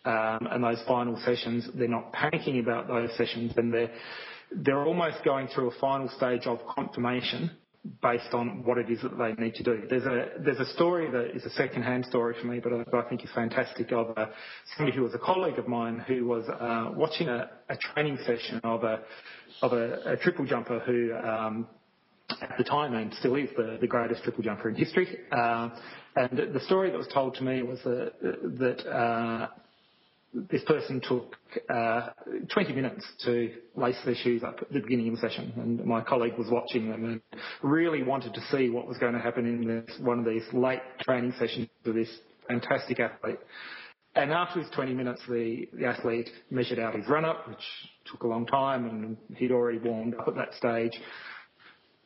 um, 0.05 0.47
and 0.51 0.63
those 0.63 0.83
final 0.87 1.21
sessions, 1.25 1.69
they're 1.75 1.89
not 1.89 2.13
panicking 2.13 2.61
about 2.61 2.87
those 2.87 3.11
sessions, 3.17 3.53
and 3.57 3.73
they're, 3.73 3.91
they're 4.53 4.85
almost 4.85 5.25
going 5.25 5.49
through 5.49 5.71
a 5.71 5.79
final 5.81 6.09
stage 6.11 6.47
of 6.47 6.61
confirmation 6.75 7.51
based 8.03 8.33
on 8.33 8.65
what 8.65 8.79
it 8.79 8.91
is 8.91 9.01
that 9.03 9.17
they 9.19 9.33
need 9.43 9.55
to 9.55 9.63
do. 9.63 9.83
There's 9.89 10.05
a 10.05 10.29
there's 10.41 10.59
a 10.59 10.73
story 10.75 11.11
that 11.11 11.37
is 11.37 11.45
a 11.45 11.51
second-hand 11.51 12.07
story 12.07 12.35
for 12.41 12.47
me, 12.47 12.61
but 12.61 12.73
I, 12.73 12.97
I 12.97 13.09
think 13.09 13.25
is 13.25 13.31
fantastic 13.35 13.93
of 13.93 14.11
a, 14.17 14.31
somebody 14.77 14.97
who 14.97 15.05
was 15.05 15.15
a 15.15 15.19
colleague 15.19 15.59
of 15.59 15.69
mine 15.69 16.05
who 16.07 16.27
was 16.27 16.45
uh, 16.49 16.93
watching 16.95 17.29
a, 17.29 17.51
a, 17.69 17.77
training 17.77 18.19
session 18.27 18.61
of 18.65 18.85
a 18.85 19.01
of 19.63 19.73
a, 19.73 20.13
a 20.13 20.17
triple 20.17 20.47
jumper 20.47 20.81
who. 20.81 21.15
Um, 21.15 21.67
at 22.41 22.57
the 22.59 22.65
time 22.65 22.95
and 22.95 23.13
still 23.15 23.37
is 23.37 23.49
the, 23.57 23.79
the 23.81 23.87
greatest 23.87 24.23
triple 24.23 24.43
jumper 24.43 24.69
in 24.69 24.75
history. 24.75 25.19
Uh, 25.31 25.71
and 26.17 26.55
the 26.55 26.61
story 26.61 26.91
that 26.91 26.99
was 26.99 27.09
told 27.13 27.35
to 27.35 27.45
me 27.45 27.63
was 27.63 27.79
that, 27.85 28.13
that 28.59 28.91
uh, 28.91 29.49
this 30.51 30.63
person 30.65 31.01
took 31.01 31.37
uh, 31.69 32.11
20 32.53 32.73
minutes 32.73 33.07
to 33.25 33.53
lace 33.75 33.99
their 34.05 34.15
shoes 34.15 34.43
up 34.43 34.59
at 34.61 34.73
the 34.73 34.81
beginning 34.81 35.09
of 35.09 35.15
the 35.15 35.21
session, 35.21 35.53
and 35.57 35.85
my 35.85 36.03
colleague 36.03 36.37
was 36.39 36.49
watching 36.51 36.91
them 36.91 37.05
and 37.05 37.21
really 37.63 38.03
wanted 38.03 38.35
to 38.35 38.41
see 38.51 38.69
what 38.69 38.87
was 38.87 38.99
going 38.99 39.15
to 39.15 39.21
happen 39.21 39.47
in 39.47 39.67
this, 39.67 39.99
one 40.01 40.19
of 40.19 40.25
these 40.25 40.43
late 40.53 40.81
training 41.01 41.33
sessions 41.39 41.69
for 41.85 41.93
this 41.93 42.09
fantastic 42.49 43.01
athlete. 43.01 43.39
And 44.15 44.33
after 44.33 44.61
his 44.61 44.71
20 44.71 44.95
minutes, 44.95 45.21
the, 45.29 45.69
the 45.75 45.87
athlete 45.87 46.31
measured 46.51 46.79
out 46.79 46.95
his 46.95 47.07
run-up, 47.07 47.49
which 47.49 47.63
took 48.11 48.23
a 48.23 48.27
long 48.27 48.47
time, 48.47 48.87
and 48.87 49.17
he'd 49.37 49.53
already 49.53 49.79
warmed 49.79 50.15
up 50.15 50.29
at 50.29 50.35
that 50.37 50.55
stage. 50.55 50.99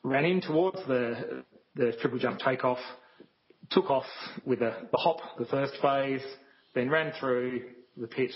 Ran 0.03 0.25
in 0.25 0.41
towards 0.41 0.79
the, 0.87 1.45
the 1.75 1.93
triple 2.01 2.19
jump 2.19 2.41
takeoff, 2.41 2.79
took 3.71 3.91
off 3.91 4.07
with 4.45 4.61
a, 4.63 4.89
the 4.91 4.99
hop, 4.99 5.19
the 5.39 5.45
first 5.47 5.75
phase, 5.83 6.23
then 6.75 6.89
ran 6.89 7.13
through, 7.21 7.63
the 7.97 8.07
pit, 8.07 8.33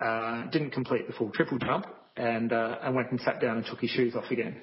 uh, 0.00 0.46
didn't 0.50 0.70
complete 0.70 1.06
the 1.06 1.12
full 1.12 1.30
triple 1.30 1.58
jump, 1.58 1.86
and, 2.16 2.52
uh, 2.52 2.78
and 2.82 2.94
went 2.94 3.10
and 3.10 3.20
sat 3.20 3.40
down 3.40 3.56
and 3.56 3.66
took 3.66 3.80
his 3.80 3.90
shoes 3.90 4.14
off 4.14 4.30
again. 4.30 4.60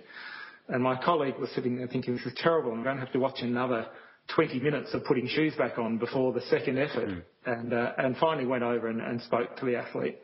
And 0.69 0.83
my 0.83 1.01
colleague 1.01 1.37
was 1.39 1.49
sitting 1.51 1.77
there 1.77 1.87
thinking, 1.87 2.15
this 2.15 2.25
is 2.25 2.33
terrible, 2.37 2.71
I'm 2.71 2.83
going 2.83 2.97
to 2.97 3.03
have 3.03 3.13
to 3.13 3.19
watch 3.19 3.41
another 3.41 3.87
20 4.35 4.59
minutes 4.59 4.93
of 4.93 5.03
putting 5.05 5.27
shoes 5.27 5.53
back 5.57 5.77
on 5.77 5.97
before 5.97 6.33
the 6.33 6.41
second 6.41 6.77
effort. 6.77 7.09
Mm. 7.09 7.23
And, 7.45 7.73
uh, 7.73 7.93
and 7.97 8.17
finally 8.17 8.45
went 8.45 8.63
over 8.63 8.87
and, 8.87 9.01
and 9.01 9.21
spoke 9.21 9.55
to 9.57 9.65
the 9.65 9.77
athlete. 9.77 10.17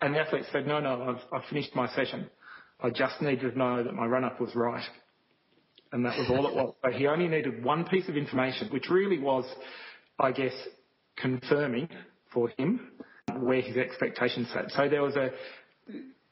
And 0.00 0.14
the 0.14 0.20
athlete 0.20 0.44
said, 0.52 0.66
no, 0.66 0.78
no, 0.78 1.02
I've, 1.02 1.40
I've 1.40 1.48
finished 1.48 1.74
my 1.74 1.88
session. 1.94 2.30
I 2.80 2.90
just 2.90 3.20
needed 3.20 3.52
to 3.52 3.58
know 3.58 3.82
that 3.82 3.94
my 3.94 4.06
run-up 4.06 4.40
was 4.40 4.54
right. 4.54 4.84
And 5.92 6.04
that 6.04 6.18
was 6.18 6.28
all 6.30 6.46
it 6.46 6.54
was. 6.54 6.74
But 6.82 6.94
he 6.94 7.06
only 7.06 7.28
needed 7.28 7.64
one 7.64 7.84
piece 7.84 8.08
of 8.08 8.16
information, 8.16 8.68
which 8.70 8.88
really 8.90 9.18
was, 9.18 9.44
I 10.18 10.32
guess, 10.32 10.52
confirming 11.16 11.88
for 12.32 12.50
him 12.58 12.92
where 13.40 13.60
his 13.60 13.76
expectations 13.76 14.48
sat. 14.52 14.70
So 14.70 14.88
there 14.88 15.02
was 15.02 15.16
a 15.16 15.30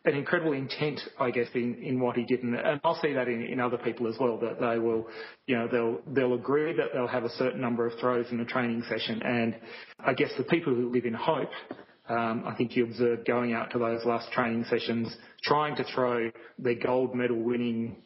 an 0.06 0.14
incredible 0.14 0.52
intent, 0.52 1.00
I 1.18 1.32
guess, 1.32 1.48
in, 1.54 1.82
in 1.82 1.98
what 1.98 2.16
he 2.16 2.24
did, 2.24 2.44
and, 2.44 2.54
and 2.54 2.80
I'll 2.84 3.00
see 3.02 3.12
that 3.14 3.26
in, 3.26 3.42
in 3.42 3.58
other 3.58 3.76
people 3.76 4.06
as 4.06 4.14
well. 4.20 4.38
That 4.38 4.60
they 4.60 4.78
will, 4.78 5.08
you 5.46 5.56
know, 5.56 5.66
they'll 5.66 5.98
they'll 6.14 6.34
agree 6.34 6.72
that 6.76 6.90
they'll 6.94 7.08
have 7.08 7.24
a 7.24 7.30
certain 7.30 7.60
number 7.60 7.86
of 7.86 7.98
throws 7.98 8.26
in 8.30 8.38
a 8.38 8.44
training 8.44 8.84
session, 8.88 9.20
and 9.22 9.56
I 9.98 10.14
guess 10.14 10.30
the 10.38 10.44
people 10.44 10.74
who 10.74 10.92
live 10.92 11.06
in 11.06 11.14
hope, 11.14 11.50
Um, 12.08 12.44
I 12.46 12.54
think 12.54 12.76
you 12.76 12.84
observe 12.84 13.24
going 13.24 13.52
out 13.52 13.70
to 13.72 13.78
those 13.78 14.04
last 14.04 14.30
training 14.32 14.64
sessions, 14.70 15.14
trying 15.42 15.76
to 15.76 15.84
throw 15.94 16.30
their 16.58 16.76
gold 16.76 17.14
medal 17.14 17.38
winning 17.38 17.96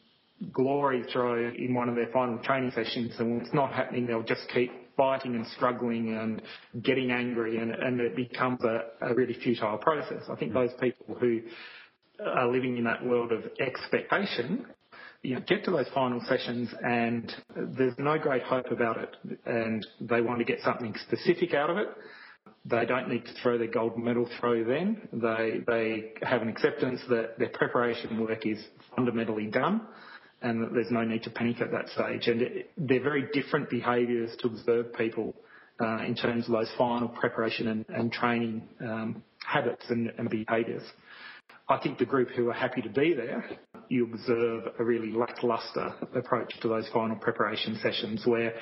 glory 0.52 1.04
throw 1.12 1.50
in 1.50 1.74
one 1.74 1.88
of 1.88 1.94
their 1.94 2.08
final 2.12 2.38
training 2.38 2.72
sessions, 2.74 3.12
and 3.18 3.30
when 3.30 3.40
it's 3.42 3.54
not 3.54 3.72
happening, 3.72 4.06
they'll 4.06 4.22
just 4.22 4.48
keep 4.52 4.72
fighting 4.96 5.34
and 5.34 5.46
struggling 5.48 6.16
and 6.16 6.42
getting 6.82 7.10
angry, 7.10 7.58
and, 7.58 7.70
and 7.72 8.00
it 8.00 8.16
becomes 8.16 8.62
a, 8.64 8.84
a 9.02 9.14
really 9.14 9.34
futile 9.34 9.76
process. 9.78 10.22
I 10.30 10.36
think 10.36 10.52
mm. 10.52 10.54
those 10.54 10.70
people 10.80 11.14
who 11.18 11.40
are 12.24 12.50
living 12.50 12.76
in 12.76 12.84
that 12.84 13.04
world 13.04 13.32
of 13.32 13.44
expectation 13.60 14.66
you 15.22 15.34
know, 15.34 15.40
get 15.46 15.64
to 15.64 15.70
those 15.70 15.88
final 15.94 16.20
sessions 16.26 16.70
and 16.82 17.30
there's 17.76 17.94
no 17.98 18.18
great 18.18 18.42
hope 18.42 18.70
about 18.70 18.96
it 18.98 19.16
and 19.44 19.86
they 20.00 20.20
want 20.20 20.38
to 20.38 20.44
get 20.44 20.60
something 20.62 20.94
specific 21.06 21.52
out 21.54 21.68
of 21.68 21.76
it 21.76 21.88
They 22.66 22.84
don't 22.84 23.08
need 23.08 23.24
to 23.24 23.32
throw 23.42 23.56
their 23.56 23.68
gold 23.68 23.96
medal 23.96 24.28
throw 24.38 24.62
then. 24.64 25.08
They, 25.12 25.62
they 25.66 26.12
have 26.22 26.42
an 26.42 26.48
acceptance 26.48 27.00
that 27.08 27.38
their 27.38 27.48
preparation 27.48 28.20
work 28.20 28.46
is 28.46 28.62
fundamentally 28.94 29.46
done 29.46 29.80
and 30.42 30.62
that 30.62 30.72
there's 30.72 30.90
no 30.90 31.02
need 31.04 31.22
to 31.22 31.30
panic 31.30 31.60
at 31.60 31.70
that 31.70 31.88
stage. 31.88 32.28
And 32.28 32.42
it, 32.42 32.70
they're 32.76 33.02
very 33.02 33.28
different 33.32 33.70
behaviours 33.70 34.36
to 34.40 34.48
observe 34.48 34.92
people 34.94 35.34
uh, 35.80 36.04
in 36.04 36.14
terms 36.14 36.46
of 36.46 36.52
those 36.52 36.70
final 36.76 37.08
preparation 37.08 37.68
and, 37.68 37.84
and 37.88 38.12
training 38.12 38.62
um, 38.80 39.22
habits 39.44 39.84
and, 39.88 40.12
and 40.18 40.28
behaviours. 40.28 40.82
I 41.68 41.78
think 41.78 41.98
the 41.98 42.04
group 42.04 42.30
who 42.30 42.50
are 42.50 42.54
happy 42.54 42.82
to 42.82 42.88
be 42.88 43.14
there, 43.14 43.44
you 43.88 44.04
observe 44.12 44.64
a 44.78 44.84
really 44.84 45.12
lacklustre 45.12 45.94
approach 46.14 46.52
to 46.60 46.68
those 46.68 46.88
final 46.92 47.16
preparation 47.16 47.78
sessions 47.82 48.26
where 48.26 48.54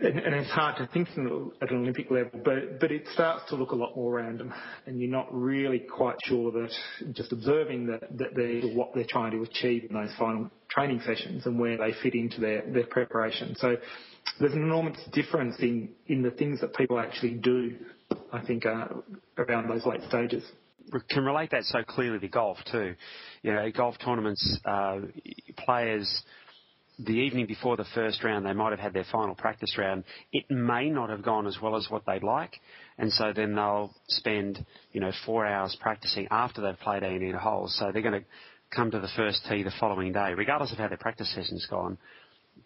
it's 0.00 0.50
hard 0.50 0.76
to 0.76 0.86
think 0.92 1.08
at 1.10 1.70
an 1.70 1.76
Olympic 1.76 2.10
level, 2.10 2.40
but, 2.44 2.80
but 2.80 2.90
it 2.90 3.04
starts 3.12 3.48
to 3.48 3.56
look 3.56 3.72
a 3.72 3.76
lot 3.76 3.96
more 3.96 4.14
random, 4.14 4.52
and 4.86 5.00
you're 5.00 5.10
not 5.10 5.28
really 5.32 5.78
quite 5.78 6.16
sure 6.24 6.50
that 6.52 6.70
just 7.12 7.32
observing 7.32 7.86
that, 7.86 8.16
that 8.18 8.34
they're 8.34 8.62
what 8.74 8.94
they're 8.94 9.06
trying 9.08 9.32
to 9.32 9.42
achieve 9.42 9.84
in 9.88 9.94
those 9.94 10.12
final 10.18 10.50
training 10.68 11.00
sessions 11.04 11.46
and 11.46 11.58
where 11.58 11.76
they 11.76 11.92
fit 12.02 12.14
into 12.14 12.40
their, 12.40 12.62
preparation. 12.84 13.54
So 13.58 13.76
there's 14.40 14.52
an 14.52 14.62
enormous 14.62 14.98
difference 15.12 15.56
in, 15.60 15.90
the 16.22 16.30
things 16.30 16.60
that 16.60 16.74
people 16.74 16.98
actually 16.98 17.34
do, 17.34 17.76
I 18.32 18.44
think, 18.44 18.66
uh, 18.66 18.88
around 19.38 19.68
those 19.68 19.86
late 19.86 20.02
stages 20.08 20.44
We 20.92 21.00
can 21.10 21.24
relate 21.24 21.50
that 21.50 21.64
so 21.64 21.82
clearly 21.82 22.18
to 22.18 22.28
golf 22.28 22.58
too. 22.70 22.94
You 23.42 23.54
know, 23.54 23.70
golf 23.70 23.96
tournaments, 24.04 24.58
uh, 24.64 25.00
players 25.58 26.22
the 27.04 27.12
evening 27.12 27.46
before 27.46 27.76
the 27.76 27.86
first 27.94 28.22
round, 28.22 28.46
they 28.46 28.52
might 28.52 28.70
have 28.70 28.80
had 28.80 28.92
their 28.92 29.06
final 29.10 29.34
practice 29.34 29.76
round. 29.78 30.04
It 30.32 30.50
may 30.50 30.88
not 30.90 31.10
have 31.10 31.22
gone 31.22 31.46
as 31.46 31.58
well 31.60 31.76
as 31.76 31.86
what 31.90 32.04
they'd 32.06 32.22
like, 32.22 32.54
and 32.98 33.12
so 33.12 33.32
then 33.34 33.54
they'll 33.54 33.94
spend, 34.08 34.64
you 34.92 35.00
know, 35.00 35.12
four 35.26 35.46
hours 35.46 35.76
practicing 35.80 36.28
after 36.30 36.60
they've 36.60 36.78
played 36.80 37.02
18 37.02 37.34
holes. 37.34 37.76
So 37.78 37.90
they're 37.92 38.02
going 38.02 38.20
to 38.20 38.26
come 38.74 38.90
to 38.90 39.00
the 39.00 39.08
first 39.16 39.46
tee 39.48 39.62
the 39.62 39.72
following 39.78 40.12
day, 40.12 40.34
regardless 40.36 40.72
of 40.72 40.78
how 40.78 40.88
their 40.88 40.98
practice 40.98 41.32
session's 41.34 41.66
gone, 41.68 41.98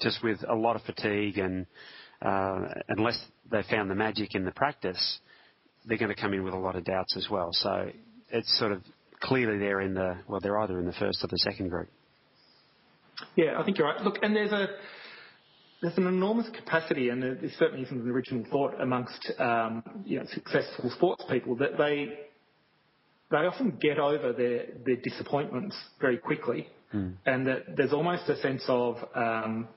just 0.00 0.22
with 0.22 0.38
a 0.48 0.54
lot 0.54 0.76
of 0.76 0.82
fatigue 0.82 1.38
and 1.38 1.66
uh, 2.22 2.60
unless 2.88 3.18
they 3.50 3.62
found 3.70 3.90
the 3.90 3.94
magic 3.94 4.34
in 4.34 4.44
the 4.44 4.52
practice, 4.52 5.18
they're 5.84 5.98
going 5.98 6.14
to 6.14 6.20
come 6.20 6.32
in 6.32 6.42
with 6.42 6.54
a 6.54 6.58
lot 6.58 6.76
of 6.76 6.84
doubts 6.84 7.16
as 7.16 7.28
well. 7.30 7.50
So 7.52 7.90
it's 8.30 8.58
sort 8.58 8.72
of 8.72 8.82
clearly 9.20 9.58
they're 9.58 9.80
in 9.80 9.94
the 9.94 10.18
well, 10.28 10.40
they're 10.40 10.58
either 10.58 10.78
in 10.78 10.86
the 10.86 10.92
first 10.92 11.22
or 11.22 11.28
the 11.28 11.38
second 11.38 11.68
group. 11.68 11.88
Yeah, 13.36 13.58
I 13.58 13.64
think 13.64 13.78
you're 13.78 13.86
right. 13.86 14.00
Look, 14.02 14.18
and 14.22 14.34
there's 14.34 14.52
a 14.52 14.68
there's 15.82 15.96
an 15.98 16.06
enormous 16.06 16.48
capacity, 16.54 17.10
and 17.10 17.22
there 17.22 17.38
certainly 17.58 17.84
isn't 17.84 18.00
an 18.00 18.10
original 18.10 18.44
thought 18.50 18.80
amongst 18.80 19.30
um, 19.38 19.82
you 20.04 20.18
know, 20.18 20.26
successful 20.32 20.90
sports 20.90 21.24
people 21.30 21.56
that 21.56 21.76
they 21.78 22.18
they 23.30 23.38
often 23.38 23.76
get 23.80 23.98
over 23.98 24.32
their 24.32 24.66
their 24.84 24.96
disappointments 24.96 25.76
very 26.00 26.18
quickly, 26.18 26.68
mm. 26.94 27.14
and 27.26 27.46
that 27.46 27.76
there's 27.76 27.92
almost 27.92 28.28
a 28.28 28.36
sense 28.40 28.62
of 28.68 28.96
um, 29.14 29.68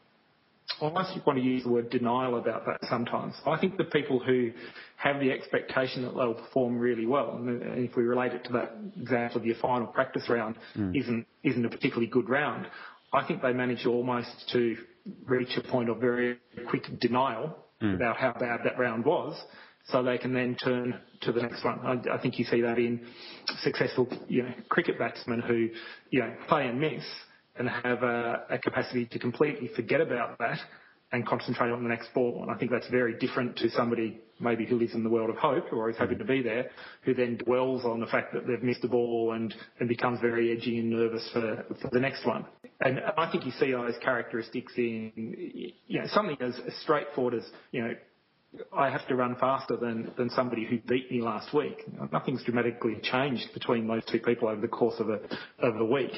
almost 0.80 1.16
you 1.16 1.22
want 1.26 1.38
to 1.38 1.44
use 1.44 1.64
the 1.64 1.70
word 1.70 1.90
denial 1.90 2.38
about 2.38 2.66
that 2.66 2.80
sometimes. 2.90 3.34
I 3.46 3.60
think 3.60 3.78
the 3.78 3.84
people 3.84 4.20
who 4.20 4.52
have 4.98 5.20
the 5.20 5.32
expectation 5.32 6.04
that 6.04 6.16
they'll 6.16 6.36
perform 6.36 6.80
really 6.80 7.06
well, 7.06 7.36
and 7.36 7.62
if 7.78 7.96
we 7.96 8.04
relate 8.04 8.34
it 8.34 8.46
to 8.46 8.54
that 8.54 8.76
example 9.00 9.42
of 9.42 9.46
your 9.46 9.56
final 9.56 9.88
practice 9.88 10.30
round 10.30 10.56
mm. 10.78 10.98
isn't 10.98 11.26
isn't 11.44 11.66
a 11.66 11.70
particularly 11.70 12.08
good 12.08 12.30
round, 12.30 12.68
I 13.14 13.26
think 13.26 13.42
they 13.42 13.54
manage 13.54 13.86
almost 13.86 14.30
to 14.54 14.78
reach 15.26 15.58
a 15.58 15.62
point 15.62 15.90
of 15.90 15.98
very 15.98 16.38
quick 16.70 16.84
denial 17.00 17.56
mm. 17.82 17.96
about 17.96 18.18
how 18.18 18.34
bad 18.34 18.62
that 18.66 18.78
round 18.78 19.06
was, 19.06 19.40
so 19.88 20.04
they 20.04 20.18
can 20.18 20.34
then 20.34 20.56
turn 20.56 21.00
to 21.22 21.32
the 21.32 21.42
next 21.42 21.64
one. 21.64 21.80
I, 21.80 22.16
I 22.16 22.22
think 22.22 22.38
you 22.38 22.46
see 22.46 22.62
that 22.62 22.78
in 22.78 23.06
successful, 23.64 24.08
you 24.28 24.44
know, 24.44 24.54
cricket 24.70 25.00
batsmen 25.00 25.42
who, 25.42 25.70
you 26.12 26.20
know, 26.20 26.36
play 26.48 26.68
and 26.68 26.80
miss 26.80 27.04
and 27.58 27.68
have 27.68 28.04
a, 28.04 28.44
a 28.52 28.60
capacity 28.60 29.06
to 29.08 29.20
completely 29.20 29.70
forget 29.76 30.02
about 30.02 30.38
that 30.40 30.60
and 31.12 31.26
concentrate 31.26 31.72
on 31.72 31.82
the 31.84 31.90
next 31.90 32.14
ball. 32.14 32.40
And 32.44 32.52
I 32.52 32.56
think 32.56 32.72
that's 32.72 32.88
very 32.90 33.18
different 33.18 33.58
to 33.58 33.70
somebody 33.72 34.20
maybe 34.40 34.66
who 34.66 34.78
lives 34.78 34.94
in 34.94 35.04
the 35.04 35.10
world 35.10 35.30
of 35.30 35.38
hope 35.38 35.72
or 35.72 35.90
is 35.90 35.98
happy 35.98 36.16
to 36.16 36.26
be 36.26 36.42
there, 36.42 36.70
who 37.04 37.14
then 37.14 37.38
dwells 37.38 37.86
on 37.86 38.00
the 38.00 38.06
fact 38.08 38.34
that 38.34 38.48
they've 38.48 38.64
missed 38.64 38.84
a 38.84 38.88
ball 38.88 39.34
and, 39.34 39.54
and 39.80 39.90
becomes 39.90 40.20
very 40.20 40.52
edgy 40.56 40.80
and 40.80 40.90
nervous 40.90 41.30
for, 41.34 41.66
for 41.82 41.90
the 41.92 42.00
next 42.00 42.26
one. 42.26 42.46
And 42.82 43.02
I 43.18 43.30
think 43.32 43.46
you 43.46 43.52
see 43.54 43.72
those 43.72 43.96
characteristics 44.02 44.74
in, 44.78 45.12
you 45.88 46.00
know, 46.00 46.08
something 46.08 46.38
as, 46.42 46.60
as 46.66 46.74
straightforward 46.82 47.34
as, 47.34 47.44
you 47.72 47.82
know, 47.82 47.94
I 48.76 48.90
have 48.90 49.08
to 49.10 49.16
run 49.16 49.36
faster 49.36 49.78
than, 49.78 50.12
than 50.18 50.30
somebody 50.32 50.66
who 50.66 50.80
beat 50.80 51.12
me 51.12 51.22
last 51.22 51.54
week. 51.54 51.86
Nothing's 52.12 52.44
dramatically 52.44 52.98
changed 53.04 53.54
between 53.54 53.88
those 53.88 54.04
two 54.06 54.20
people 54.20 54.48
over 54.48 54.60
the 54.60 54.68
course 54.68 54.96
of 55.00 55.10
a, 55.10 55.20
of 55.60 55.76
a 55.76 55.86
week. 55.86 56.12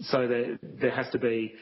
So 0.00 0.26
there, 0.26 0.58
there 0.62 0.90
has 0.92 1.10
to 1.10 1.18
be, 1.18 1.54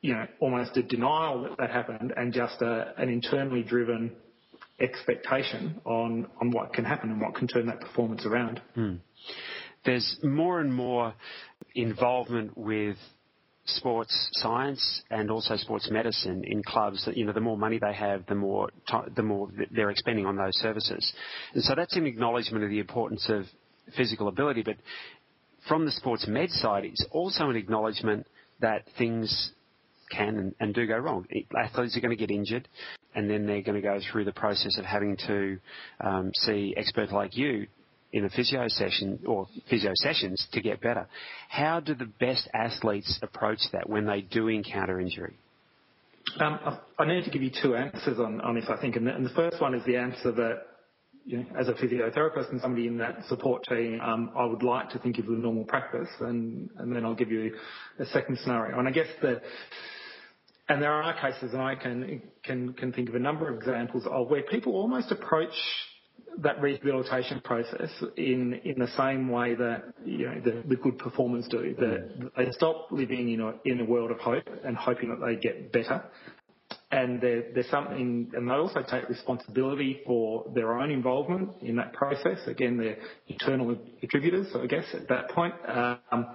you 0.00 0.14
know, 0.14 0.26
almost 0.40 0.76
a 0.76 0.82
denial 0.82 1.42
that 1.42 1.58
that 1.58 1.70
happened 1.70 2.12
and 2.16 2.32
just 2.32 2.60
a, 2.60 2.92
an 2.98 3.08
internally 3.08 3.62
driven 3.62 4.16
expectation 4.80 5.80
on, 5.84 6.26
on 6.40 6.50
what 6.50 6.72
can 6.72 6.84
happen 6.84 7.10
and 7.10 7.20
what 7.20 7.34
can 7.34 7.46
turn 7.46 7.66
that 7.66 7.80
performance 7.80 8.26
around. 8.26 8.60
Mm. 8.76 8.98
There's 9.84 10.18
more 10.22 10.60
and 10.60 10.72
more 10.72 11.14
involvement 11.74 12.56
with 12.56 12.96
sports 13.64 14.28
science 14.32 15.02
and 15.10 15.30
also 15.30 15.56
sports 15.56 15.88
medicine 15.90 16.42
in 16.44 16.62
clubs 16.64 17.04
that 17.04 17.16
you 17.16 17.24
know 17.24 17.32
the 17.32 17.40
more 17.40 17.56
money 17.56 17.78
they 17.78 17.94
have 17.94 18.26
the 18.26 18.34
more 18.34 18.68
the 19.14 19.22
more 19.22 19.48
they're 19.70 19.90
expending 19.90 20.26
on 20.26 20.36
those 20.36 20.54
services 20.54 21.12
and 21.54 21.62
so 21.62 21.72
that's 21.76 21.94
an 21.96 22.04
acknowledgement 22.04 22.64
of 22.64 22.70
the 22.70 22.80
importance 22.80 23.24
of 23.28 23.44
physical 23.96 24.26
ability 24.26 24.64
but 24.64 24.74
from 25.68 25.84
the 25.84 25.92
sports 25.92 26.26
med 26.26 26.50
side 26.50 26.84
it's 26.84 27.06
also 27.12 27.50
an 27.50 27.56
acknowledgement 27.56 28.26
that 28.60 28.82
things 28.98 29.52
can 30.10 30.36
and, 30.38 30.54
and 30.58 30.74
do 30.74 30.84
go 30.84 30.98
wrong 30.98 31.24
athletes 31.56 31.96
are 31.96 32.00
going 32.00 32.10
to 32.10 32.16
get 32.16 32.32
injured 32.32 32.66
and 33.14 33.28
then 33.28 33.46
they're 33.46 33.62
going 33.62 33.80
to 33.80 33.86
go 33.86 34.00
through 34.10 34.24
the 34.24 34.32
process 34.32 34.78
of 34.78 34.84
having 34.84 35.16
to 35.26 35.58
um, 36.00 36.30
see 36.34 36.74
experts 36.76 37.12
like 37.12 37.36
you 37.36 37.66
in 38.12 38.24
a 38.24 38.30
physio 38.30 38.68
session 38.68 39.18
or 39.26 39.46
physio 39.70 39.92
sessions 39.94 40.46
to 40.52 40.60
get 40.60 40.80
better. 40.80 41.06
How 41.48 41.80
do 41.80 41.94
the 41.94 42.10
best 42.20 42.48
athletes 42.52 43.18
approach 43.22 43.60
that 43.72 43.88
when 43.88 44.06
they 44.06 44.20
do 44.20 44.48
encounter 44.48 45.00
injury? 45.00 45.34
Um, 46.38 46.78
I 46.98 47.04
need 47.06 47.24
to 47.24 47.30
give 47.30 47.42
you 47.42 47.50
two 47.62 47.74
answers 47.74 48.18
on, 48.18 48.40
on 48.42 48.54
this, 48.54 48.66
I 48.68 48.80
think. 48.80 48.96
And 48.96 49.06
the, 49.06 49.14
and 49.14 49.24
the, 49.24 49.34
first 49.34 49.60
one 49.60 49.74
is 49.74 49.84
the 49.84 49.96
answer 49.96 50.30
that, 50.32 50.62
you 51.24 51.38
know, 51.38 51.46
as 51.58 51.68
a 51.68 51.72
physiotherapist 51.72 52.50
and 52.50 52.60
somebody 52.60 52.86
in 52.86 52.98
that 52.98 53.24
support 53.28 53.64
team, 53.68 54.00
um, 54.00 54.30
I 54.36 54.44
would 54.44 54.62
like 54.62 54.90
to 54.90 54.98
think 54.98 55.18
of 55.18 55.26
the 55.26 55.32
normal 55.32 55.64
practice. 55.64 56.08
And, 56.20 56.70
and 56.78 56.94
then 56.94 57.04
I'll 57.04 57.14
give 57.14 57.30
you 57.30 57.54
a 57.98 58.06
second 58.06 58.38
scenario. 58.38 58.78
And 58.78 58.88
I 58.88 58.92
guess 58.92 59.08
the, 59.20 59.40
there 60.80 60.92
are 60.92 61.12
cases, 61.14 61.52
and 61.52 61.62
I 61.62 61.74
can, 61.74 62.22
can, 62.44 62.72
can 62.74 62.92
think 62.92 63.08
of 63.08 63.14
a 63.14 63.18
number 63.18 63.48
of 63.48 63.56
examples 63.58 64.04
of 64.10 64.28
where 64.28 64.42
people 64.42 64.74
almost 64.74 65.10
approach 65.10 65.52
that 66.38 66.60
rehabilitation 66.60 67.40
process 67.40 67.90
in 68.16 68.54
in 68.64 68.78
the 68.78 68.88
same 68.96 69.28
way 69.28 69.54
that 69.54 69.94
the, 70.04 70.76
good 70.82 70.98
performers 70.98 71.46
do. 71.50 71.74
That 71.78 72.30
they 72.36 72.50
stop 72.52 72.88
living 72.90 73.28
in 73.28 73.80
a 73.80 73.84
world 73.84 74.10
of 74.10 74.18
hope 74.18 74.48
and 74.64 74.76
hoping 74.76 75.10
that 75.10 75.24
they 75.24 75.36
get 75.36 75.72
better. 75.72 76.02
And 76.90 77.22
and 77.22 78.48
they 78.48 78.54
also 78.54 78.82
take 78.82 79.08
responsibility 79.08 80.00
for 80.06 80.50
their 80.54 80.78
own 80.78 80.90
involvement 80.90 81.62
in 81.62 81.76
that 81.76 81.92
process. 81.92 82.38
Again, 82.46 82.78
they're 82.78 82.98
internal 83.28 83.76
contributors, 84.00 84.48
I 84.54 84.66
guess, 84.66 84.84
at 84.94 85.08
that 85.08 85.30
point. 85.30 85.54
Um, 85.66 86.26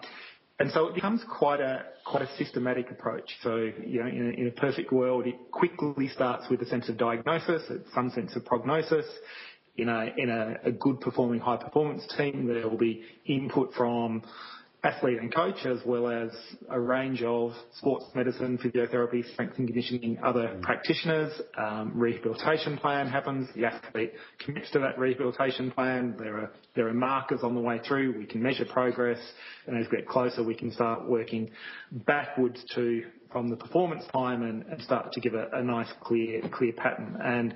And 0.59 0.71
so 0.71 0.87
it 0.87 0.95
becomes 0.95 1.21
quite 1.29 1.59
a 1.59 1.83
quite 2.03 2.23
a 2.23 2.37
systematic 2.37 2.89
approach. 2.89 3.29
So 3.43 3.69
you 3.85 4.01
know, 4.01 4.07
in 4.07 4.47
a, 4.47 4.59
perfect 4.59 4.91
world, 4.91 5.27
it 5.27 5.35
quickly 5.51 6.07
starts 6.07 6.49
with 6.49 6.61
a 6.61 6.65
sense 6.65 6.89
of 6.89 6.97
diagnosis, 6.97 7.63
some 7.93 8.09
sense 8.11 8.35
of 8.35 8.43
prognosis 8.45 9.05
in 9.77 9.89
a 10.65 10.71
good 10.71 10.99
performing 11.01 11.39
high 11.39 11.57
performance 11.57 12.05
team, 12.17 12.47
there 12.47 12.67
will 12.67 12.77
be 12.77 13.03
input 13.25 13.73
from 13.75 14.23
athlete 14.87 15.19
and 15.19 15.33
coach 15.33 15.65
as 15.65 15.79
well 15.85 16.07
as 16.07 16.29
a 16.69 16.79
range 16.79 17.21
of 17.21 17.51
sports 17.77 18.05
medicine, 18.15 18.57
physiotherapy, 18.57 19.29
strength 19.33 19.57
and 19.57 19.67
conditioning, 19.67 20.17
other 20.23 20.57
practitioners. 20.61 21.33
Um, 21.57 21.91
rehabilitation 21.93 22.77
plan 22.77 23.07
happens. 23.07 23.49
The 23.55 23.65
athlete 23.65 24.13
commits 24.43 24.71
to 24.71 24.79
that 24.79 24.97
rehabilitation 24.97 25.71
plan. 25.71 26.15
There 26.17 26.37
are, 26.37 26.51
there 26.75 26.87
are 26.87 26.93
markers 26.93 27.41
on 27.43 27.53
the 27.53 27.61
way 27.61 27.79
through. 27.85 28.17
We 28.17 28.25
can 28.25 28.41
measure 28.41 28.65
progress 28.65 29.19
and 29.65 29.77
as 29.77 29.91
we 29.91 29.97
get 29.97 30.07
closer 30.07 30.43
we 30.43 30.55
can 30.55 30.71
start 30.71 31.07
working 31.07 31.49
backwards 31.91 32.63
to 32.75 33.03
from 33.31 33.49
the 33.49 33.57
performance 33.57 34.05
time 34.13 34.43
and, 34.43 34.63
and 34.67 34.81
start 34.81 35.11
to 35.11 35.19
give 35.19 35.33
a, 35.33 35.49
a 35.53 35.61
nice 35.61 35.91
clear, 36.01 36.41
clear 36.53 36.71
pattern. 36.73 37.17
And 37.23 37.55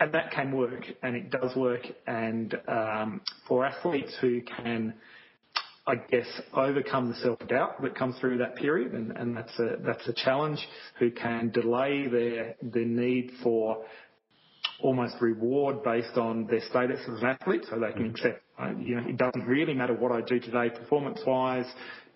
and 0.00 0.14
that 0.14 0.30
can 0.30 0.52
work, 0.52 0.84
and 1.02 1.16
it 1.16 1.30
does 1.30 1.56
work. 1.56 1.80
And 2.06 2.54
um, 2.68 3.20
for 3.48 3.66
athletes 3.66 4.14
who 4.20 4.42
can, 4.42 4.94
I 5.88 5.96
guess, 5.96 6.26
overcome 6.52 7.08
the 7.08 7.14
self-doubt 7.16 7.80
that 7.80 7.94
comes 7.94 8.18
through 8.18 8.38
that 8.38 8.56
period, 8.56 8.92
and, 8.92 9.10
and 9.12 9.34
that's 9.34 9.58
a 9.58 9.76
that's 9.80 10.06
a 10.06 10.12
challenge. 10.12 10.58
Who 10.98 11.10
can 11.10 11.50
delay 11.50 12.06
their 12.08 12.56
their 12.60 12.84
need 12.84 13.30
for 13.42 13.84
almost 14.80 15.14
reward 15.22 15.82
based 15.82 16.18
on 16.18 16.46
their 16.46 16.60
status 16.68 17.00
as 17.08 17.22
an 17.22 17.26
athlete, 17.26 17.62
so 17.70 17.80
they 17.80 17.92
can 17.92 18.02
mm-hmm. 18.02 18.10
accept, 18.10 18.42
you 18.80 18.96
know, 18.96 19.08
it 19.08 19.16
doesn't 19.16 19.46
really 19.46 19.72
matter 19.72 19.94
what 19.94 20.12
I 20.12 20.20
do 20.20 20.38
today 20.38 20.68
performance-wise. 20.68 21.66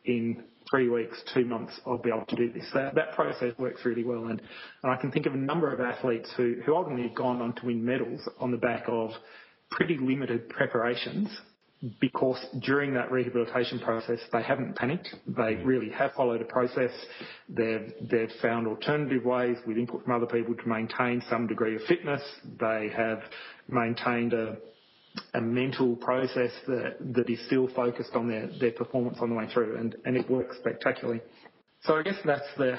In 0.05 0.45
three 0.71 0.88
weeks, 0.88 1.23
two 1.33 1.45
months, 1.45 1.73
I'll 1.87 1.97
be 1.97 2.11
able 2.11 2.26
to 2.26 2.37
do 2.37 2.52
this. 2.52 2.64
That, 2.75 2.95
that 2.97 3.14
process 3.14 3.52
works 3.59 3.81
really 3.85 4.05
well, 4.05 4.26
and, 4.26 4.43
and 4.83 4.93
I 4.93 4.97
can 4.97 5.11
think 5.11 5.26
of 5.26 5.35
a 5.35 5.38
number 5.38 5.73
of 5.73 5.81
athletes 5.81 6.29
who, 6.37 6.57
who 6.64 6.75
ultimately 6.75 7.09
have 7.09 7.17
gone 7.17 7.41
on 7.41 7.55
to 7.55 7.67
win 7.67 7.85
medals 7.85 8.21
on 8.38 8.50
the 8.50 8.57
back 8.57 8.85
of 8.88 9.11
pretty 9.71 9.97
limited 9.97 10.49
preparations 10.49 11.29
because 12.01 12.39
during 12.61 12.95
that 12.95 13.11
rehabilitation 13.11 13.81
process 13.81 14.21
they 14.33 14.43
haven't 14.43 14.77
panicked. 14.77 15.15
They 15.27 15.57
really 15.57 15.91
have 15.91 16.12
followed 16.12 16.41
a 16.41 16.45
process. 16.45 16.93
They've, 17.49 17.93
they've 18.11 18.31
found 18.41 18.67
alternative 18.67 19.25
ways 19.25 19.57
with 19.67 19.77
input 19.77 20.05
from 20.05 20.15
other 20.15 20.27
people 20.27 20.55
to 20.55 20.69
maintain 20.69 21.23
some 21.29 21.47
degree 21.47 21.75
of 21.75 21.83
fitness. 21.83 22.23
They 22.61 22.91
have 22.97 23.21
maintained 23.69 24.33
a, 24.33 24.57
a 25.35 25.41
mental 25.41 25.97
process 25.97 26.53
that, 26.69 26.97
that 27.15 27.29
is 27.29 27.45
still 27.47 27.69
focused 27.75 28.15
on 28.15 28.29
their, 28.29 28.49
their 28.61 28.73
performance 28.73 29.19
on 29.21 29.31
the 29.31 29.35
way 29.35 29.49
through 29.53 29.77
and, 29.77 29.97
and 30.05 30.17
it 30.17 30.31
works 30.31 30.57
spectacularly. 30.59 31.21
So 31.85 31.97
I 31.97 32.05
guess 32.05 32.15
that's 32.25 32.47
the 32.57 32.77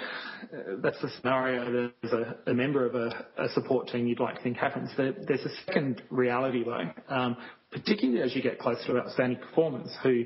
that's 0.82 1.02
the 1.02 1.10
scenario. 1.18 1.92
There's 2.02 2.14
a, 2.14 2.50
a 2.50 2.54
member 2.54 2.86
of 2.86 2.96
a, 2.96 3.26
a, 3.38 3.50
support 3.50 3.90
team 3.90 4.08
you'd 4.08 4.22
like 4.22 4.38
to 4.38 4.42
think 4.44 4.56
happens. 4.56 4.92
There, 4.96 5.14
there's 5.28 5.44
a 5.44 5.50
second 5.66 6.02
reality 6.10 6.64
though, 6.64 7.14
um, 7.14 7.36
particularly 7.74 8.22
as 8.22 8.36
you 8.36 8.42
get 8.42 8.60
closer 8.60 8.86
to 8.88 8.98
outstanding 9.00 9.40
performers 9.40 9.90
who 10.04 10.26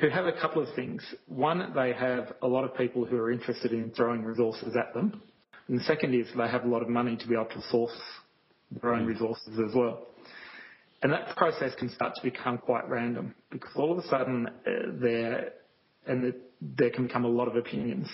who 0.00 0.08
have 0.08 0.26
a 0.26 0.32
couple 0.32 0.62
of 0.62 0.72
things. 0.76 1.02
One, 1.26 1.72
they 1.74 1.92
have 1.92 2.32
a 2.40 2.46
lot 2.46 2.64
of 2.64 2.76
people 2.76 3.04
who 3.04 3.16
are 3.16 3.32
interested 3.32 3.72
in 3.72 3.90
throwing 3.90 4.22
resources 4.22 4.76
at 4.76 4.94
them, 4.94 5.20
and 5.66 5.80
the 5.80 5.84
second 5.84 6.14
is 6.14 6.28
they 6.36 6.48
have 6.48 6.64
a 6.64 6.68
lot 6.68 6.82
of 6.82 6.88
money 6.88 7.16
to 7.16 7.26
be 7.26 7.34
able 7.34 7.46
to 7.46 7.62
source 7.70 7.98
their 8.70 8.94
own 8.94 9.06
resources 9.06 9.58
as 9.58 9.74
well. 9.74 10.06
And 11.02 11.12
that 11.12 11.36
process 11.36 11.74
can 11.76 11.90
start 11.90 12.14
to 12.16 12.22
become 12.22 12.58
quite 12.58 12.88
random 12.88 13.34
because 13.50 13.70
all 13.76 13.92
of 13.92 13.98
a 13.98 14.08
sudden 14.08 14.46
uh, 14.48 14.70
there 15.00 15.52
and 16.06 16.24
the, 16.24 16.34
there 16.60 16.90
can 16.90 17.06
become 17.06 17.24
a 17.24 17.28
lot 17.28 17.48
of 17.48 17.56
opinions. 17.56 18.08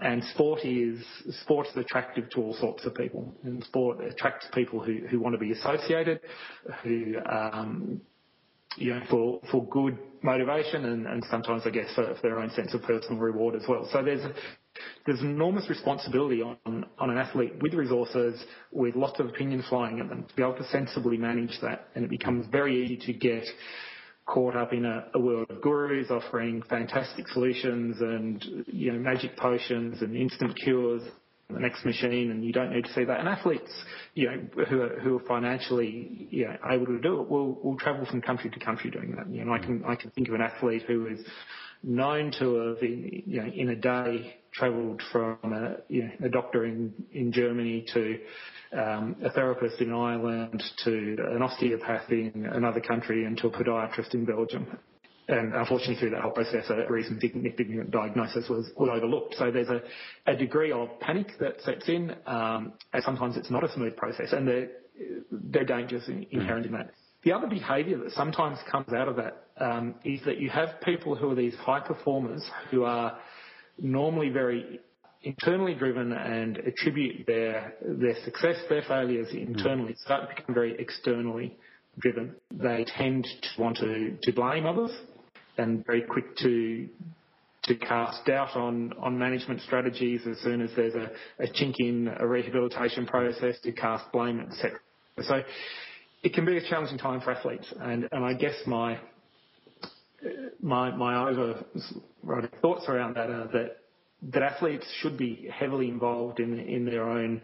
And 0.00 0.24
sport 0.34 0.64
is 0.64 1.04
sport 1.42 1.66
is 1.68 1.76
attractive 1.76 2.28
to 2.30 2.40
all 2.40 2.54
sorts 2.54 2.84
of 2.84 2.94
people, 2.94 3.32
and 3.44 3.62
sport 3.64 4.04
attracts 4.04 4.46
people 4.52 4.80
who, 4.80 5.06
who 5.08 5.20
want 5.20 5.34
to 5.34 5.38
be 5.38 5.52
associated, 5.52 6.20
who 6.82 7.14
um, 7.30 8.00
you 8.76 8.92
know 8.92 9.00
for 9.08 9.40
for 9.50 9.66
good 9.68 9.96
motivation, 10.22 10.84
and, 10.84 11.06
and 11.06 11.24
sometimes 11.30 11.62
I 11.64 11.70
guess 11.70 11.94
for, 11.94 12.12
for 12.14 12.22
their 12.22 12.40
own 12.40 12.50
sense 12.50 12.74
of 12.74 12.82
personal 12.82 13.20
reward 13.20 13.54
as 13.54 13.62
well. 13.68 13.88
So 13.92 14.02
there's 14.02 14.24
there's 15.06 15.20
enormous 15.20 15.68
responsibility 15.68 16.42
on, 16.42 16.56
on 16.98 17.10
an 17.10 17.18
athlete 17.18 17.54
with 17.60 17.74
resources, 17.74 18.42
with 18.72 18.96
lots 18.96 19.20
of 19.20 19.26
opinions 19.26 19.64
flying 19.68 20.00
at 20.00 20.08
them, 20.08 20.24
to 20.28 20.34
be 20.34 20.42
able 20.42 20.56
to 20.56 20.68
sensibly 20.68 21.16
manage 21.16 21.56
that. 21.62 21.88
And 21.94 22.04
it 22.04 22.10
becomes 22.10 22.46
very 22.50 22.84
easy 22.84 22.96
to 23.06 23.12
get 23.12 23.44
caught 24.26 24.56
up 24.56 24.72
in 24.72 24.84
a, 24.84 25.06
a, 25.14 25.18
world 25.18 25.50
of 25.50 25.60
gurus 25.60 26.10
offering 26.10 26.62
fantastic 26.62 27.28
solutions 27.28 27.96
and 28.00 28.64
you 28.66 28.92
know 28.92 28.98
magic 28.98 29.36
potions 29.36 30.00
and 30.00 30.16
instant 30.16 30.56
cures 30.56 31.02
the 31.50 31.60
next 31.60 31.84
machine 31.84 32.30
and 32.30 32.42
you 32.42 32.52
don't 32.52 32.72
need 32.72 32.84
to 32.84 32.92
see 32.94 33.04
that. 33.04 33.20
And 33.20 33.28
athletes 33.28 33.70
you 34.14 34.26
know 34.26 34.64
who 34.68 34.80
are, 34.82 34.98
who 35.00 35.18
are 35.18 35.22
financially 35.26 36.28
you 36.30 36.46
know, 36.46 36.56
able 36.70 36.86
to 36.86 37.00
do 37.00 37.20
it 37.20 37.28
will 37.28 37.60
will 37.62 37.76
travel 37.76 38.06
from 38.06 38.22
country 38.22 38.50
to 38.50 38.58
country 38.58 38.90
doing 38.90 39.14
that. 39.16 39.28
You 39.28 39.44
know 39.44 39.52
I 39.52 39.58
can 39.58 39.84
I 39.84 39.94
can 39.94 40.10
think 40.10 40.28
of 40.28 40.34
an 40.34 40.40
athlete 40.40 40.84
who 40.86 41.06
is 41.06 41.20
known 41.82 42.32
to 42.38 42.54
have 42.56 42.82
in, 42.82 43.22
you 43.26 43.42
know 43.42 43.48
in 43.54 43.68
a 43.68 43.76
day 43.76 44.36
travelled 44.54 45.02
from 45.12 45.36
a, 45.42 45.76
you 45.88 46.04
know, 46.04 46.26
a 46.26 46.28
doctor 46.28 46.64
in 46.64 46.94
in 47.12 47.32
Germany 47.32 47.84
to 47.92 48.18
um, 48.74 49.16
a 49.24 49.30
therapist 49.30 49.80
in 49.80 49.92
Ireland 49.92 50.62
to 50.84 51.16
an 51.30 51.42
osteopath 51.42 52.10
in 52.10 52.48
another 52.52 52.80
country 52.80 53.24
and 53.24 53.36
to 53.38 53.48
a 53.48 53.50
podiatrist 53.50 54.14
in 54.14 54.24
Belgium. 54.24 54.66
And 55.26 55.54
unfortunately, 55.54 55.96
through 55.96 56.10
that 56.10 56.20
whole 56.20 56.32
process, 56.32 56.68
a 56.68 56.90
recent 56.92 57.20
significant 57.20 57.90
diagnosis 57.90 58.46
was, 58.48 58.70
was 58.76 58.90
overlooked. 58.92 59.36
So 59.38 59.50
there's 59.50 59.70
a, 59.70 59.80
a 60.26 60.36
degree 60.36 60.70
of 60.70 61.00
panic 61.00 61.28
that 61.40 61.62
sets 61.62 61.88
in, 61.88 62.14
um, 62.26 62.74
and 62.92 63.02
sometimes 63.02 63.36
it's 63.38 63.50
not 63.50 63.64
a 63.64 63.72
smooth 63.72 63.96
process, 63.96 64.32
and 64.32 64.46
there, 64.46 64.68
there 65.30 65.62
are 65.62 65.64
dangers 65.64 66.08
inherent 66.30 66.66
in 66.66 66.72
that. 66.72 66.90
The 67.22 67.32
other 67.32 67.46
behaviour 67.46 67.96
that 68.04 68.12
sometimes 68.12 68.58
comes 68.70 68.92
out 68.92 69.08
of 69.08 69.16
that 69.16 69.46
um, 69.58 69.94
is 70.04 70.20
that 70.26 70.40
you 70.40 70.50
have 70.50 70.80
people 70.82 71.14
who 71.14 71.30
are 71.30 71.34
these 71.34 71.54
high 71.54 71.80
performers 71.80 72.46
who 72.70 72.84
are 72.84 73.18
normally 73.78 74.28
very 74.28 74.80
internally 75.24 75.74
driven 75.74 76.12
and 76.12 76.58
attribute 76.58 77.26
their 77.26 77.74
their 77.82 78.14
success, 78.24 78.56
their 78.68 78.82
failures 78.82 79.30
hmm. 79.30 79.38
internally, 79.38 79.96
start 80.04 80.28
to 80.28 80.34
become 80.34 80.54
very 80.54 80.76
externally 80.78 81.56
driven. 81.98 82.34
They 82.50 82.84
tend 82.96 83.24
to 83.24 83.62
want 83.62 83.78
to, 83.78 84.16
to 84.22 84.32
blame 84.32 84.66
others 84.66 84.90
and 85.58 85.84
very 85.86 86.02
quick 86.02 86.36
to 86.38 86.88
to 87.64 87.74
cast 87.76 88.26
doubt 88.26 88.54
on, 88.56 88.92
on 89.00 89.18
management 89.18 89.58
strategies 89.62 90.20
as 90.30 90.38
soon 90.40 90.60
as 90.60 90.68
there's 90.76 90.94
a, 90.94 91.10
a 91.42 91.46
chink 91.46 91.76
in 91.78 92.14
a 92.20 92.26
rehabilitation 92.26 93.06
process 93.06 93.58
to 93.62 93.72
cast 93.72 94.04
blame, 94.12 94.38
etc. 94.38 94.78
So 95.22 95.40
it 96.22 96.34
can 96.34 96.44
be 96.44 96.58
a 96.58 96.68
challenging 96.68 96.98
time 96.98 97.22
for 97.22 97.32
athletes, 97.32 97.72
and, 97.80 98.06
and 98.12 98.22
I 98.22 98.34
guess 98.34 98.54
my 98.66 98.98
my 100.60 100.90
my 100.90 101.28
overriding 101.28 102.50
thoughts 102.60 102.84
around 102.88 103.16
that 103.16 103.30
are 103.30 103.48
that 103.52 103.76
that 104.32 104.42
athletes 104.42 104.86
should 105.00 105.16
be 105.16 105.48
heavily 105.52 105.88
involved 105.88 106.40
in 106.40 106.58
in 106.58 106.84
their 106.84 107.08
own 107.08 107.40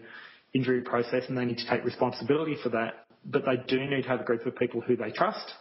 injury 0.53 0.83
process 0.83 1.25
and 1.29 1.37
they 1.37 1.45
need 1.45 1.59
to 1.59 1.69
take 1.69 1.85
responsibility 1.85 2.57
for 2.63 2.71
that. 2.71 3.07
But 3.25 3.43
they 3.45 3.57
do 3.69 3.79
need 3.79 4.03
to 4.03 4.09
have 4.09 4.21
a 4.21 4.25
group 4.25 4.47
of 4.47 4.57
people 4.57 4.81
who 4.81 4.97
they 4.97 5.11
trust. 5.11 5.53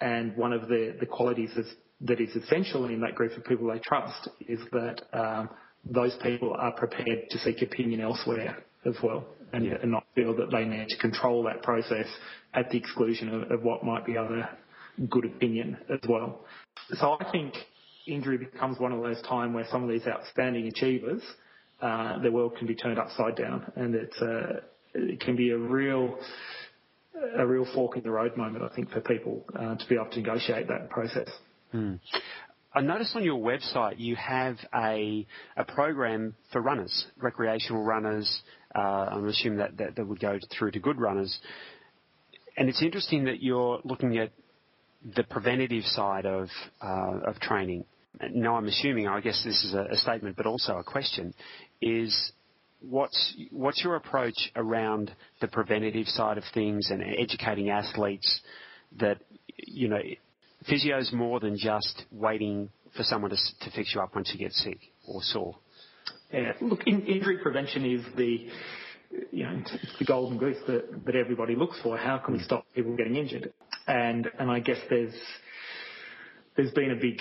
And 0.00 0.36
one 0.36 0.52
of 0.52 0.68
the, 0.68 0.96
the 0.98 1.06
qualities 1.06 1.50
is, 1.56 1.66
that 2.02 2.20
is 2.20 2.34
essential 2.36 2.86
in 2.86 3.00
that 3.00 3.14
group 3.14 3.36
of 3.36 3.44
people 3.44 3.68
they 3.68 3.78
trust 3.78 4.28
is 4.48 4.60
that 4.72 5.02
um, 5.12 5.48
those 5.84 6.16
people 6.22 6.54
are 6.58 6.72
prepared 6.72 7.30
to 7.30 7.38
seek 7.38 7.62
opinion 7.62 8.00
elsewhere 8.00 8.58
as 8.84 8.94
well 9.02 9.24
and, 9.52 9.64
yeah. 9.64 9.74
and, 9.82 9.90
not 9.90 10.04
feel 10.14 10.36
that 10.36 10.50
they 10.50 10.64
need 10.64 10.88
to 10.88 10.98
control 10.98 11.42
that 11.44 11.62
process 11.62 12.06
at 12.54 12.68
the 12.70 12.76
exclusion 12.76 13.32
of, 13.32 13.50
of 13.50 13.62
what 13.62 13.84
might 13.84 14.04
be 14.04 14.16
other 14.16 14.48
good 15.08 15.24
opinion 15.24 15.76
as 15.90 16.00
well. 16.08 16.40
So 16.94 17.16
I 17.18 17.30
think 17.30 17.54
injury 18.06 18.38
becomes 18.38 18.78
one 18.78 18.92
of 18.92 19.02
those 19.02 19.20
times 19.22 19.54
where 19.54 19.66
some 19.70 19.82
of 19.82 19.90
these 19.90 20.06
outstanding 20.06 20.66
achievers, 20.66 21.22
uh, 21.80 22.18
their 22.20 22.32
world 22.32 22.56
can 22.56 22.66
be 22.66 22.74
turned 22.74 22.98
upside 22.98 23.36
down, 23.36 23.70
and 23.76 23.94
it's 23.94 24.20
uh, 24.22 24.60
it 24.94 25.20
can 25.20 25.36
be 25.36 25.50
a 25.50 25.58
real 25.58 26.18
a 27.38 27.46
real 27.46 27.66
fork 27.74 27.96
in 27.96 28.02
the 28.02 28.10
road 28.10 28.36
moment, 28.36 28.62
I 28.64 28.74
think, 28.74 28.90
for 28.90 29.00
people 29.00 29.44
uh, 29.54 29.74
to 29.76 29.88
be 29.88 29.94
able 29.94 30.10
to 30.10 30.20
negotiate 30.20 30.68
that 30.68 30.90
process. 30.90 31.28
Mm. 31.74 31.98
I 32.74 32.82
noticed 32.82 33.16
on 33.16 33.24
your 33.24 33.38
website 33.38 33.94
you 33.96 34.16
have 34.16 34.56
a, 34.74 35.26
a 35.56 35.64
program 35.64 36.34
for 36.52 36.60
runners, 36.60 37.06
recreational 37.16 37.82
runners. 37.82 38.42
Uh, 38.74 38.78
I'm 38.80 39.26
assuming 39.28 39.58
that, 39.58 39.78
that, 39.78 39.96
that 39.96 40.06
would 40.06 40.20
go 40.20 40.38
through 40.56 40.72
to 40.72 40.78
good 40.78 41.00
runners. 41.00 41.38
And 42.58 42.68
it's 42.68 42.82
interesting 42.82 43.24
that 43.24 43.42
you're 43.42 43.80
looking 43.84 44.18
at 44.18 44.32
the 45.14 45.22
preventative 45.22 45.84
side 45.84 46.26
of, 46.26 46.48
uh, 46.82 47.20
of 47.26 47.40
training 47.40 47.84
now 48.32 48.56
I'm 48.56 48.66
assuming, 48.66 49.06
I 49.06 49.20
guess 49.20 49.42
this 49.44 49.64
is 49.64 49.74
a, 49.74 49.86
a 49.92 49.96
statement, 49.96 50.36
but 50.36 50.46
also 50.46 50.76
a 50.78 50.84
question, 50.84 51.34
is 51.80 52.32
what's 52.80 53.36
what's 53.50 53.82
your 53.82 53.96
approach 53.96 54.50
around 54.54 55.14
the 55.40 55.48
preventative 55.48 56.06
side 56.06 56.38
of 56.38 56.44
things 56.54 56.90
and 56.90 57.02
educating 57.02 57.70
athletes 57.70 58.40
that 58.98 59.18
you 59.58 59.88
know 59.88 60.00
physio's 60.68 61.12
more 61.12 61.40
than 61.40 61.56
just 61.58 62.04
waiting 62.10 62.68
for 62.96 63.02
someone 63.02 63.30
to, 63.30 63.36
to 63.60 63.70
fix 63.74 63.94
you 63.94 64.00
up 64.00 64.14
once 64.14 64.30
you 64.32 64.38
get 64.38 64.52
sick 64.52 64.78
or 65.06 65.20
sore. 65.22 65.56
Yeah, 66.32 66.52
look, 66.60 66.86
in, 66.86 67.02
injury 67.06 67.38
prevention 67.38 67.84
is 67.84 68.02
the 68.16 68.48
you 69.30 69.44
know 69.44 69.62
it's 69.64 69.98
the 69.98 70.04
golden 70.04 70.38
goose 70.38 70.58
that, 70.66 71.04
that 71.04 71.14
everybody 71.14 71.54
looks 71.54 71.78
for. 71.82 71.96
How 71.96 72.18
can 72.18 72.34
we 72.34 72.40
mm. 72.40 72.44
stop 72.44 72.66
people 72.74 72.96
getting 72.96 73.16
injured? 73.16 73.52
And 73.86 74.28
and 74.38 74.50
I 74.50 74.60
guess 74.60 74.78
there's 74.90 75.14
there's 76.56 76.72
been 76.72 76.90
a 76.90 76.96
big 76.96 77.20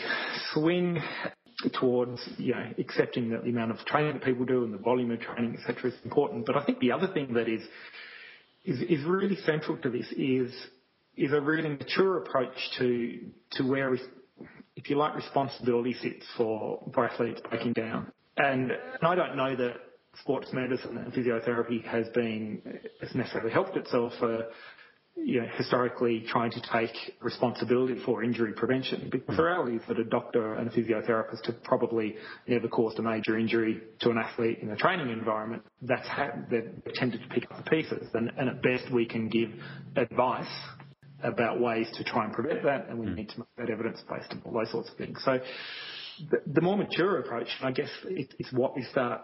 swing 0.54 1.02
towards 1.80 2.22
you 2.38 2.54
know 2.54 2.72
accepting 2.78 3.30
that 3.30 3.44
the 3.44 3.50
amount 3.50 3.72
of 3.72 3.78
training 3.86 4.14
that 4.14 4.24
people 4.24 4.46
do 4.46 4.64
and 4.64 4.74
the 4.74 4.78
volume 4.78 5.12
of 5.12 5.20
training, 5.20 5.58
etc., 5.58 5.92
is 5.92 5.98
important. 6.04 6.46
But 6.46 6.58
I 6.58 6.66
think 6.66 6.80
the 6.80 6.92
other 6.92 7.08
thing 7.08 7.34
that 7.34 7.48
is 7.48 7.62
is, 8.64 8.82
is 8.82 9.06
really 9.06 9.38
central 9.46 9.78
to 9.78 9.90
this 9.90 10.12
is 10.18 10.52
is 11.16 11.32
a 11.32 11.40
really 11.40 11.70
mature 11.70 12.18
approach 12.18 12.56
to 12.80 13.20
to 13.54 13.64
where, 13.64 13.94
if 14.76 14.90
you 14.90 14.98
like, 14.98 15.16
responsibility 15.16 15.94
sits 15.94 16.26
for, 16.36 16.92
athletes 16.98 17.42
breaking 17.50 17.74
down. 17.74 18.12
And, 18.38 18.72
and 18.72 19.04
I 19.04 19.16
don't 19.16 19.38
know 19.38 19.56
that 19.56 19.76
sports 20.22 20.50
medicine 20.52 20.98
and 20.98 21.14
physiotherapy 21.14 21.84
has 21.86 22.08
been 22.10 22.62
has 23.02 23.14
necessarily 23.16 23.52
helped 23.52 23.78
itself 23.78 24.14
for 24.20 24.46
you 25.16 25.42
know, 25.42 25.48
historically 25.56 26.26
trying 26.28 26.52
to 26.52 26.62
take 26.72 26.92
responsibility 27.22 27.96
for 28.06 28.24
injury 28.24 28.54
prevention. 28.54 29.10
Because 29.12 29.34
mm. 29.34 29.38
the 29.38 29.44
reality 29.44 29.76
is 29.78 29.82
that 29.88 29.98
a 29.98 30.04
doctor 30.04 30.56
and 30.56 30.68
a 30.68 30.72
physiotherapist 30.72 31.46
have 31.46 31.64
probably 31.64 32.16
never 32.48 32.68
caused 32.68 33.00
a 33.00 33.02
major 33.02 33.38
injury 33.38 33.82
to 34.02 34.10
an 34.10 34.18
athlete 34.18 34.60
in 34.62 34.72
a 34.72 34.76
training 34.76 35.10
environment. 35.10 35.64
That's 35.82 36.08
how 36.08 36.32
they've 36.50 36.70
tended 36.96 37.22
to 37.22 37.28
pick 37.30 37.50
up 37.50 37.64
the 37.64 37.70
pieces. 37.70 38.08
And, 38.14 38.32
and 38.38 38.50
at 38.50 38.62
best, 38.62 38.92
we 38.92 39.06
can 39.06 39.30
give 39.30 39.50
advice 39.96 40.52
about 41.24 41.62
ways 41.62 41.88
to 41.94 42.04
try 42.04 42.26
and 42.26 42.34
prevent 42.34 42.64
that, 42.64 42.90
and 42.90 43.00
we 43.00 43.08
mm. 43.08 43.16
need 43.16 43.30
to 43.30 43.40
make 43.40 43.48
that 43.58 43.70
evidence 43.70 44.04
based 44.10 44.32
on 44.32 44.42
all 44.46 44.52
those 44.52 44.72
sorts 44.72 44.90
of 44.90 44.98
things. 44.98 45.22
So 45.24 45.40
the, 46.30 46.38
the 46.46 46.62
more 46.62 46.78
mature 46.78 47.20
approach, 47.20 47.48
I 47.62 47.72
guess, 47.72 47.90
it, 48.04 48.34
it's 48.38 48.52
what 48.52 48.76
we 48.76 48.84
start 48.84 49.22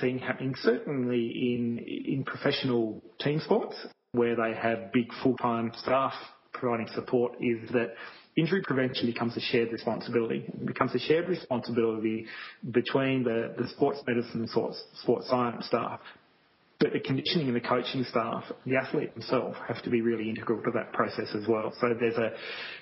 seeing 0.00 0.18
happening 0.18 0.54
certainly 0.62 1.26
in 1.54 1.78
in 1.78 2.24
professional 2.24 3.02
team 3.20 3.40
sports 3.40 3.76
where 4.12 4.36
they 4.36 4.54
have 4.54 4.92
big 4.92 5.06
full-time 5.22 5.72
staff 5.82 6.12
providing 6.52 6.86
support 6.94 7.32
is 7.40 7.68
that 7.70 7.94
injury 8.36 8.62
prevention 8.62 9.06
becomes 9.06 9.34
a 9.38 9.40
shared 9.40 9.72
responsibility. 9.72 10.44
It 10.46 10.66
becomes 10.66 10.94
a 10.94 10.98
shared 10.98 11.28
responsibility 11.28 12.26
between 12.70 13.24
the, 13.24 13.54
the 13.58 13.68
sports 13.68 14.00
medicine 14.06 14.46
sports, 14.48 14.82
sports 15.00 15.28
science 15.28 15.66
staff. 15.66 16.00
But 16.78 16.92
the 16.92 17.00
conditioning 17.00 17.46
and 17.46 17.56
the 17.56 17.60
coaching 17.60 18.04
staff, 18.04 18.44
the 18.66 18.76
athlete 18.76 19.14
themselves, 19.14 19.56
have 19.66 19.82
to 19.84 19.90
be 19.90 20.02
really 20.02 20.28
integral 20.28 20.62
to 20.64 20.70
that 20.72 20.92
process 20.92 21.28
as 21.34 21.46
well. 21.48 21.72
So 21.80 21.94
there's 21.98 22.16
a 22.16 22.32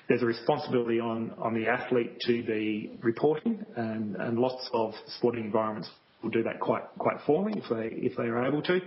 there's 0.09 0.23
a 0.23 0.27
responsibility 0.27 0.99
on, 0.99 1.33
on 1.38 1.55
the 1.55 1.69
athlete 1.69 2.19
to 2.27 2.43
be 2.43 2.99
reporting, 3.03 3.64
and, 3.77 4.16
and 4.16 4.38
lots 4.38 4.69
of 4.73 4.95
sporting 5.19 5.45
environments 5.45 5.90
will 6.22 6.30
do 6.30 6.42
that 6.42 6.61
quite 6.61 6.83
quite 6.98 7.16
formally 7.26 7.59
if 7.59 7.68
they 7.70 7.96
if 7.96 8.16
they 8.16 8.24
are 8.24 8.46
able 8.46 8.62
to. 8.62 8.80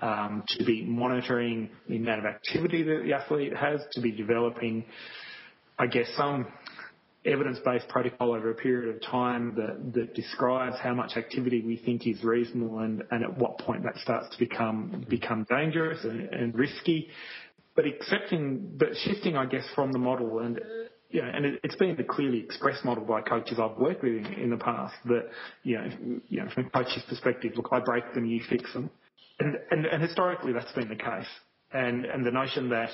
Um, 0.00 0.44
to 0.48 0.64
be 0.64 0.84
monitoring 0.84 1.70
the 1.88 1.96
amount 1.96 2.20
of 2.20 2.24
activity 2.24 2.82
that 2.82 3.02
the 3.04 3.12
athlete 3.12 3.54
has, 3.54 3.80
to 3.92 4.00
be 4.00 4.12
developing, 4.12 4.86
I 5.78 5.86
guess, 5.86 6.06
some 6.16 6.46
evidence-based 7.26 7.86
protocol 7.88 8.32
over 8.32 8.50
a 8.50 8.54
period 8.54 8.94
of 8.94 9.02
time 9.02 9.54
that, 9.54 9.92
that 9.92 10.14
describes 10.14 10.76
how 10.82 10.94
much 10.94 11.18
activity 11.18 11.60
we 11.60 11.76
think 11.76 12.06
is 12.06 12.24
reasonable 12.24 12.78
and, 12.78 13.02
and 13.10 13.22
at 13.22 13.36
what 13.36 13.58
point 13.58 13.82
that 13.82 13.94
starts 13.96 14.30
to 14.30 14.38
become 14.38 15.04
become 15.08 15.46
dangerous 15.50 16.02
and, 16.04 16.22
and 16.32 16.54
risky. 16.54 17.08
But 17.76 17.84
accepting, 17.86 18.72
but 18.78 18.88
shifting, 19.04 19.36
I 19.36 19.46
guess, 19.46 19.64
from 19.74 19.92
the 19.92 19.98
model 19.98 20.40
and 20.40 20.60
you 21.10 21.22
know, 21.22 21.28
and 21.28 21.44
it, 21.44 21.60
it's 21.64 21.74
been 21.76 21.98
a 21.98 22.04
clearly 22.04 22.38
expressed 22.38 22.84
model 22.84 23.04
by 23.04 23.20
coaches 23.20 23.58
I've 23.60 23.76
worked 23.76 24.02
with 24.02 24.24
in, 24.26 24.50
the 24.50 24.56
past 24.56 24.94
that, 25.06 25.28
you 25.62 25.76
know, 25.78 25.88
you 26.28 26.40
know, 26.40 26.50
from 26.54 26.66
a 26.66 26.70
coach's 26.70 27.02
perspective, 27.08 27.52
look, 27.56 27.68
I 27.72 27.80
break 27.80 28.14
them, 28.14 28.24
you 28.24 28.40
fix 28.48 28.72
them. 28.72 28.90
And, 29.40 29.56
and, 29.70 30.02
historically 30.02 30.52
that's 30.52 30.72
been 30.72 30.88
the 30.88 30.96
case. 30.96 31.26
And, 31.72 32.04
and 32.04 32.24
the 32.24 32.30
notion 32.30 32.68
that, 32.70 32.90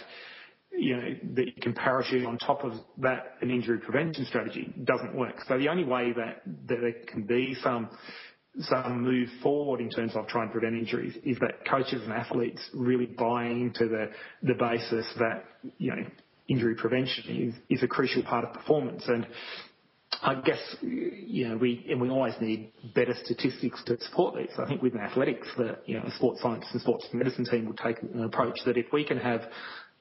you 0.70 0.96
know, 0.96 1.14
that 1.34 1.46
you 1.46 1.60
can 1.60 1.74
parachute 1.74 2.24
on 2.24 2.38
top 2.38 2.64
of 2.64 2.74
that 2.98 3.34
an 3.40 3.50
injury 3.50 3.78
prevention 3.78 4.24
strategy 4.26 4.72
doesn't 4.84 5.14
work. 5.14 5.36
So 5.48 5.58
the 5.58 5.68
only 5.68 5.84
way 5.84 6.12
that, 6.12 6.42
that 6.68 6.80
there 6.80 6.94
can 7.06 7.24
be 7.24 7.56
some, 7.62 7.90
some 8.60 9.02
move 9.02 9.28
forward 9.42 9.80
in 9.80 9.90
terms 9.90 10.12
of 10.14 10.26
trying 10.28 10.48
to 10.48 10.52
prevent 10.52 10.74
injuries 10.74 11.16
is 11.24 11.38
that 11.40 11.66
coaches 11.68 12.02
and 12.02 12.12
athletes 12.12 12.62
really 12.74 13.06
buy 13.06 13.46
into 13.46 13.88
the, 13.88 14.10
the 14.42 14.54
basis 14.54 15.06
that, 15.18 15.44
you 15.78 15.90
know, 15.90 16.04
injury 16.48 16.74
prevention 16.74 17.54
is, 17.68 17.78
is 17.78 17.82
a 17.82 17.88
crucial 17.88 18.22
part 18.22 18.44
of 18.44 18.52
performance. 18.52 19.04
And 19.06 19.26
I 20.22 20.34
guess, 20.36 20.60
you 20.82 21.48
know, 21.48 21.56
we, 21.56 21.84
and 21.90 22.00
we 22.00 22.08
always 22.08 22.34
need 22.40 22.72
better 22.94 23.14
statistics 23.24 23.82
to 23.84 24.00
support 24.00 24.36
these. 24.36 24.50
I 24.58 24.66
think 24.66 24.82
within 24.82 25.00
athletics, 25.00 25.48
the, 25.56 25.78
you 25.86 25.98
know, 25.98 26.08
sports 26.16 26.40
science 26.42 26.64
and 26.72 26.80
sports 26.80 27.06
medicine 27.12 27.44
team 27.44 27.66
would 27.66 27.78
take 27.78 28.00
an 28.02 28.24
approach 28.24 28.58
that 28.64 28.76
if 28.76 28.86
we 28.92 29.04
can 29.04 29.18
have 29.18 29.42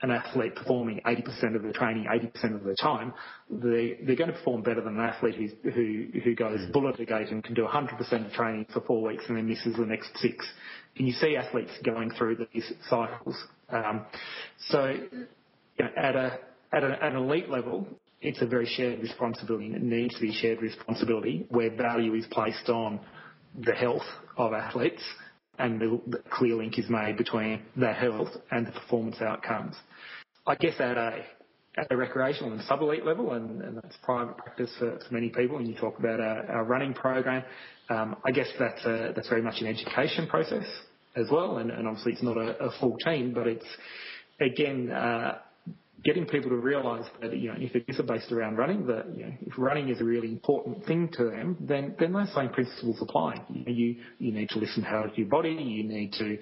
an 0.02 0.12
athlete 0.12 0.56
performing 0.56 1.02
80% 1.06 1.56
of 1.56 1.64
the 1.64 1.72
training 1.72 2.06
80% 2.06 2.56
of 2.56 2.64
the 2.64 2.76
time, 2.76 3.14
they, 3.50 3.98
they're 4.06 4.16
going 4.16 4.30
to 4.30 4.38
perform 4.38 4.62
better 4.62 4.82
than 4.82 5.00
an 5.00 5.06
athlete 5.06 5.36
who, 5.36 5.70
who, 5.72 6.06
who 6.24 6.36
goes 6.36 6.60
mm. 6.60 6.72
bullet 6.72 7.00
a 7.00 7.06
gate 7.06 7.30
and 7.30 7.44
can 7.44 7.54
do 7.54 7.66
100% 7.66 8.26
of 8.26 8.32
training 8.34 8.66
for 8.74 8.82
four 8.82 9.02
weeks 9.02 9.24
and 9.28 9.38
then 9.38 9.48
misses 9.48 9.76
the 9.78 9.86
next 9.86 10.10
six. 10.18 10.46
And 10.98 11.08
you 11.08 11.14
see 11.14 11.36
athletes 11.36 11.72
going 11.84 12.12
through 12.12 12.46
these 12.54 12.72
cycles. 12.90 13.36
At 15.80 16.16
a 16.16 16.40
at 16.74 16.84
an 16.84 17.16
elite 17.16 17.50
level, 17.50 17.88
it's 18.22 18.42
a 18.42 18.46
very 18.46 18.66
shared 18.66 19.00
responsibility, 19.00 19.68
and 19.68 19.76
it 19.76 19.84
needs 19.84 20.16
to 20.16 20.22
be 20.22 20.34
shared 20.34 20.62
responsibility 20.62 21.46
where 21.50 21.70
value 21.76 22.14
is 22.16 22.26
placed 22.32 22.70
on 22.70 23.00
the 23.58 23.74
health 23.74 24.06
of 24.38 24.54
athletes 24.54 25.04
and 25.58 25.80
the, 25.80 26.02
the 26.08 26.18
clear 26.32 26.56
link 26.56 26.78
is 26.78 26.90
made 26.90 27.18
between 27.18 27.62
their 27.78 27.94
health 27.94 28.30
and 28.52 28.68
the 28.68 28.72
performance 28.72 29.22
outcomes. 29.22 29.76
I 30.46 30.56
guess 30.56 30.74
at 30.80 30.98
a 30.98 31.24
at 31.78 31.92
a 31.92 31.98
recreational 31.98 32.54
and 32.54 32.62
sub-elite 32.62 33.06
level, 33.06 33.34
and, 33.34 33.62
and 33.62 33.76
that's 33.76 33.98
private 34.02 34.38
practice 34.38 34.72
for, 34.80 34.98
for, 34.98 35.14
many 35.14 35.28
people, 35.28 35.58
and 35.58 35.68
you 35.68 35.76
talk 35.76 36.00
about 36.00 36.22
our, 36.22 36.50
our 36.50 36.64
running 36.64 36.94
program, 36.94 37.44
um, 37.90 38.16
I 38.26 38.32
guess 38.32 38.48
that's, 38.58 38.84
a, 38.86 39.12
that's 39.14 39.28
very 39.28 39.42
much 39.42 39.56
an 39.60 39.68
education 39.68 40.26
process 40.28 40.66
as 41.18 41.28
well, 41.30 41.58
and, 41.58 41.72
and 41.72 41.86
obviously 41.86 42.14
it's 42.14 42.24
not 42.24 42.38
a, 42.38 42.58
a, 42.64 42.72
full 42.80 42.98
team, 43.00 43.34
but 43.34 43.46
it's, 43.48 43.66
again, 44.40 44.90
uh, 44.90 45.40
getting 46.06 46.26
people 46.26 46.52
to 46.52 46.56
realise 46.56 47.06
that 47.20 47.36
you 47.36 47.50
know 47.50 47.58
if 47.58 47.76
it 47.76 47.84
is 47.88 48.00
based 48.08 48.32
around 48.32 48.58
running, 48.58 48.86
that 48.86 49.06
you 49.18 49.26
know, 49.26 49.34
if 49.42 49.54
running 49.58 49.90
is 49.90 50.00
a 50.00 50.04
really 50.04 50.30
important 50.30 50.86
thing 50.86 51.10
to 51.14 51.26
them, 51.26 51.58
then 51.60 51.96
then 52.00 52.14
those 52.14 52.34
same 52.34 52.50
principles 52.50 52.98
apply. 53.02 53.44
You 53.50 53.66
know, 53.66 53.72
you, 53.72 53.96
you 54.20 54.32
need 54.32 54.50
to 54.50 54.60
listen 54.60 54.84
to 54.84 54.90
how 54.90 55.04
to 55.04 55.18
your 55.18 55.28
body. 55.28 55.50
You 55.50 55.84
need 55.84 56.14
to 56.14 56.38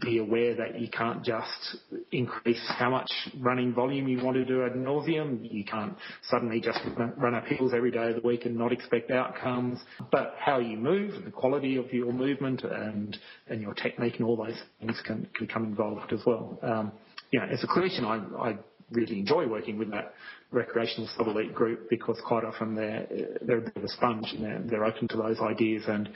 be 0.00 0.18
aware 0.18 0.54
that 0.54 0.80
you 0.80 0.88
can't 0.88 1.24
just 1.24 1.76
increase 2.12 2.64
how 2.78 2.90
much 2.90 3.10
running 3.40 3.74
volume 3.74 4.06
you 4.06 4.24
want 4.24 4.36
to 4.36 4.44
do 4.44 4.64
ad 4.64 4.72
nauseum. 4.72 5.40
You 5.42 5.64
can't 5.64 5.96
suddenly 6.28 6.60
just 6.60 6.78
run 6.96 7.34
up 7.34 7.44
hills 7.46 7.72
every 7.74 7.90
day 7.90 8.10
of 8.10 8.22
the 8.22 8.26
week 8.26 8.46
and 8.46 8.56
not 8.56 8.72
expect 8.72 9.10
outcomes. 9.10 9.80
But 10.12 10.36
how 10.38 10.60
you 10.60 10.76
move, 10.76 11.24
the 11.24 11.32
quality 11.32 11.76
of 11.76 11.92
your 11.92 12.12
movement, 12.12 12.62
and 12.62 13.18
and 13.48 13.60
your 13.60 13.74
technique, 13.74 14.14
and 14.18 14.26
all 14.26 14.36
those 14.36 14.60
things 14.78 15.02
can 15.04 15.26
can 15.34 15.48
come 15.48 15.64
involved 15.64 16.12
as 16.12 16.20
well. 16.24 16.58
Um, 16.62 16.92
you 17.32 17.40
know, 17.40 17.46
as 17.46 17.62
a 17.62 17.66
clinician, 17.66 18.04
I, 18.04 18.50
I 18.50 18.58
really 18.90 19.18
enjoy 19.18 19.46
working 19.46 19.78
with 19.78 19.90
that 19.90 20.14
recreational 20.50 21.08
sub-elite 21.16 21.54
group 21.54 21.88
because 21.88 22.20
quite 22.26 22.44
often 22.44 22.74
they're, 22.74 23.06
they're 23.42 23.58
a 23.58 23.62
bit 23.62 23.76
of 23.76 23.84
a 23.84 23.88
sponge 23.88 24.32
and 24.32 24.44
they're, 24.44 24.62
they're 24.66 24.84
open 24.84 25.08
to 25.08 25.16
those 25.16 25.38
ideas 25.40 25.84
and 25.86 26.08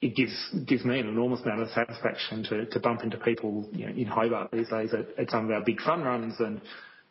it 0.00 0.14
gives 0.16 0.34
gives 0.66 0.84
me 0.84 0.98
an 0.98 1.08
enormous 1.08 1.40
amount 1.42 1.62
of 1.62 1.68
satisfaction 1.70 2.42
to, 2.44 2.66
to 2.66 2.80
bump 2.80 3.02
into 3.02 3.16
people 3.18 3.68
you 3.72 3.86
know, 3.86 3.92
in 3.92 4.06
Hobart 4.06 4.50
these 4.52 4.68
days 4.68 4.92
at, 4.92 5.18
at 5.18 5.30
some 5.30 5.46
of 5.46 5.50
our 5.50 5.62
big 5.64 5.80
fun 5.80 6.02
runs 6.02 6.34
and 6.40 6.60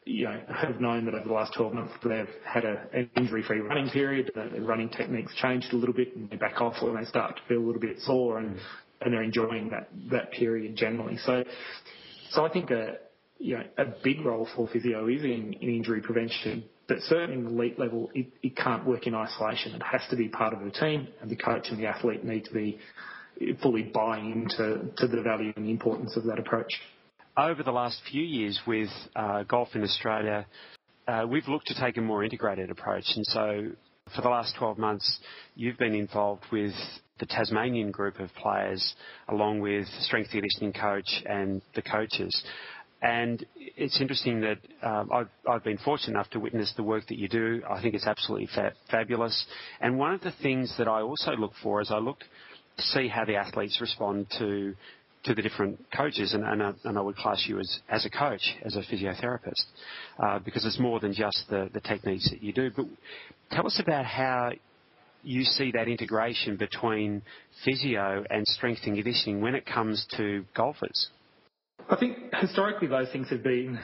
you 0.05 0.25
know, 0.25 0.39
have 0.53 0.81
known 0.81 1.05
that 1.05 1.13
over 1.13 1.27
the 1.27 1.33
last 1.33 1.53
12 1.55 1.73
months 1.73 1.93
they've 2.03 2.27
had 2.45 2.65
a, 2.65 2.87
an 2.93 3.09
injury-free 3.15 3.59
running 3.59 3.89
period, 3.89 4.31
the 4.35 4.61
running 4.61 4.89
techniques 4.89 5.33
changed 5.35 5.71
a 5.73 5.75
little 5.77 5.95
bit 5.95 6.15
and 6.15 6.29
they 6.29 6.35
back 6.35 6.59
off 6.59 6.75
when 6.81 6.95
they 6.95 7.05
start 7.05 7.35
to 7.37 7.41
feel 7.47 7.59
a 7.59 7.65
little 7.65 7.81
bit 7.81 7.99
sore 7.99 8.37
and, 8.37 8.55
mm. 8.55 8.59
and 9.01 9.13
they're 9.13 9.23
enjoying 9.23 9.69
that, 9.69 9.89
that 10.11 10.31
period 10.31 10.75
generally. 10.75 11.17
So, 11.17 11.43
so 12.31 12.45
I 12.45 12.49
think 12.49 12.69
a, 12.71 12.95
you 13.43 13.57
know, 13.57 13.63
a 13.77 13.85
big 14.01 14.21
role 14.23 14.47
for 14.55 14.69
physio 14.69 15.05
is 15.09 15.21
in, 15.21 15.53
in 15.59 15.69
injury 15.69 16.01
prevention, 16.01 16.63
but 16.87 16.99
certainly 17.01 17.33
in 17.33 17.43
the 17.43 17.51
elite 17.51 17.77
level, 17.77 18.09
it, 18.13 18.27
it 18.41 18.55
can't 18.55 18.85
work 18.85 19.05
in 19.05 19.13
isolation. 19.13 19.73
It 19.73 19.83
has 19.83 20.01
to 20.11 20.15
be 20.15 20.29
part 20.29 20.53
of 20.53 20.63
the 20.63 20.71
team, 20.71 21.09
and 21.21 21.29
the 21.29 21.35
coach 21.35 21.67
and 21.69 21.77
the 21.77 21.85
athlete 21.85 22.23
need 22.23 22.45
to 22.45 22.53
be 22.53 22.79
fully 23.61 23.83
buy 23.83 24.19
into 24.19 24.89
to 24.95 25.07
the 25.07 25.21
value 25.21 25.51
and 25.57 25.65
the 25.65 25.71
importance 25.71 26.15
of 26.15 26.23
that 26.23 26.39
approach. 26.39 26.71
Over 27.35 27.63
the 27.63 27.71
last 27.71 27.99
few 28.09 28.23
years 28.23 28.61
with 28.65 28.89
uh, 29.13 29.43
golf 29.43 29.69
in 29.75 29.83
Australia, 29.83 30.45
uh, 31.09 31.25
we've 31.29 31.47
looked 31.49 31.67
to 31.67 31.75
take 31.75 31.97
a 31.97 32.01
more 32.01 32.23
integrated 32.23 32.71
approach, 32.71 33.11
and 33.13 33.25
so 33.25 33.71
for 34.15 34.21
the 34.21 34.29
last 34.29 34.55
12 34.57 34.77
months, 34.77 35.19
you've 35.55 35.77
been 35.77 35.95
involved 35.95 36.45
with 36.49 36.73
the 37.19 37.25
Tasmanian 37.25 37.91
group 37.91 38.19
of 38.19 38.29
players, 38.35 38.95
along 39.27 39.59
with 39.59 39.85
strength 40.01 40.31
conditioning 40.31 40.73
coach 40.73 41.23
and 41.25 41.61
the 41.75 41.81
coaches. 41.81 42.43
And 43.03 43.45
it's 43.57 43.99
interesting 43.99 44.39
that 44.41 44.59
um, 44.81 45.09
I've, 45.11 45.27
I've, 45.47 45.63
been 45.63 45.77
fortunate 45.77 46.13
enough 46.13 46.29
to 46.29 46.39
witness 46.39 46.73
the 46.77 46.83
work 46.83 47.05
that 47.07 47.17
you 47.17 47.27
do. 47.27 47.61
I 47.69 47.81
think 47.81 47.95
it's 47.95 48.07
absolutely 48.07 48.47
fa- 48.55 48.71
fabulous. 48.89 49.45
And 49.81 49.99
one 49.99 50.13
of 50.13 50.21
the 50.21 50.31
things 50.41 50.73
that 50.77 50.87
I 50.87 51.01
also 51.01 51.31
look 51.33 51.51
for 51.61 51.81
is 51.81 51.91
I 51.91 51.97
look 51.97 52.19
to 52.77 52.81
see 52.81 53.09
how 53.09 53.25
the 53.25 53.35
athletes 53.35 53.79
respond 53.81 54.27
to 54.39 54.73
to 55.25 55.33
the 55.33 55.41
different 55.41 55.79
coaches, 55.95 56.33
and, 56.33 56.43
and, 56.43 56.61
I, 56.61 56.73
and 56.83 56.97
I 56.97 57.01
would 57.01 57.15
class 57.15 57.45
you 57.47 57.57
as, 57.59 57.79
as 57.87 58.05
a 58.05 58.09
coach, 58.09 58.41
as 58.65 58.75
a 58.75 58.81
physiotherapist, 58.81 59.63
uh, 60.19 60.39
because 60.39 60.65
it's 60.65 60.79
more 60.79 60.99
than 60.99 61.13
just 61.13 61.45
the, 61.49 61.69
the 61.73 61.79
techniques 61.79 62.29
that 62.29 62.43
you 62.43 62.51
do. 62.51 62.69
But 62.75 62.87
tell 63.49 63.65
us 63.65 63.79
about 63.81 64.03
how 64.03 64.51
you 65.23 65.43
see 65.43 65.71
that 65.71 65.87
integration 65.87 66.57
between 66.57 67.21
physio 67.63 68.25
and 68.29 68.45
strength 68.47 68.81
and 68.85 68.95
conditioning 68.95 69.39
when 69.39 69.55
it 69.55 69.65
comes 69.65 70.05
to 70.17 70.43
golfers. 70.55 71.09
I 71.89 71.95
think 71.95 72.17
historically 72.39 72.87
those 72.87 73.09
things 73.11 73.29
have 73.29 73.43
been 73.43 73.79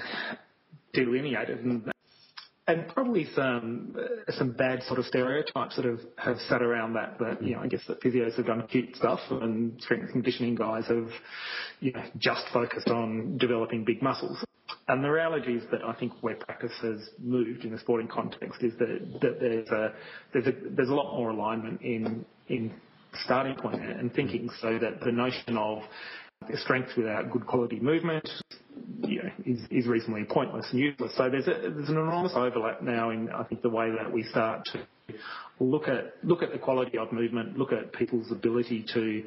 delineated 0.93 1.59
and, 1.59 1.91
and 2.67 2.87
probably 2.89 3.25
some 3.35 3.95
some 4.29 4.51
bad 4.51 4.83
sort 4.83 4.99
of 4.99 5.05
stereotypes 5.05 5.75
that 5.75 5.85
have, 5.85 5.99
have 6.17 6.37
sat 6.47 6.61
around 6.61 6.93
that. 6.93 7.17
That 7.19 7.43
you 7.43 7.55
know, 7.55 7.61
I 7.61 7.67
guess 7.67 7.81
that 7.87 8.01
physios 8.01 8.35
have 8.37 8.45
done 8.45 8.67
cute 8.67 8.95
stuff 8.95 9.19
and 9.29 9.81
strength 9.81 10.11
conditioning 10.11 10.55
guys 10.55 10.85
have 10.87 11.09
you 11.79 11.91
know 11.91 12.03
just 12.17 12.45
focused 12.53 12.89
on 12.89 13.37
developing 13.37 13.83
big 13.85 14.01
muscles. 14.01 14.43
and 14.87 15.03
the 15.03 15.09
reality 15.09 15.53
is 15.55 15.63
that 15.71 15.83
I 15.83 15.93
think 15.93 16.13
where 16.21 16.35
practice 16.35 16.73
has 16.81 17.09
moved 17.19 17.65
in 17.65 17.71
the 17.71 17.79
sporting 17.79 18.07
context 18.07 18.61
is 18.61 18.73
that, 18.79 19.19
that 19.21 19.39
there's 19.39 19.69
a 19.69 19.93
there's 20.33 20.47
a 20.47 20.53
there's 20.75 20.89
a 20.89 20.95
lot 20.95 21.15
more 21.17 21.31
alignment 21.31 21.81
in 21.81 22.25
in 22.47 22.71
starting 23.25 23.55
point 23.55 23.81
and 23.81 24.13
thinking 24.13 24.49
so 24.61 24.77
that 24.77 24.99
the 25.01 25.11
notion 25.11 25.57
of 25.57 25.79
strength 26.55 26.89
without 26.97 27.31
good 27.31 27.45
quality 27.45 27.79
movement 27.79 28.29
you 29.01 29.23
know, 29.23 29.29
is, 29.45 29.59
is 29.69 29.87
reasonably 29.87 30.23
pointless 30.23 30.67
and 30.71 30.79
useless. 30.79 31.15
So 31.15 31.29
there's, 31.29 31.47
a, 31.47 31.69
there's 31.69 31.89
an 31.89 31.97
enormous 31.97 32.33
overlap 32.35 32.81
now 32.81 33.09
in, 33.09 33.29
I 33.29 33.43
think, 33.43 33.61
the 33.61 33.69
way 33.69 33.91
that 33.91 34.11
we 34.11 34.23
start 34.23 34.65
to 34.73 34.87
look 35.59 35.87
at 35.87 36.13
look 36.23 36.41
at 36.43 36.51
the 36.51 36.59
quality 36.59 36.97
of 36.97 37.11
movement, 37.11 37.57
look 37.57 37.71
at 37.71 37.93
people's 37.93 38.31
ability 38.31 38.85
to 38.93 39.23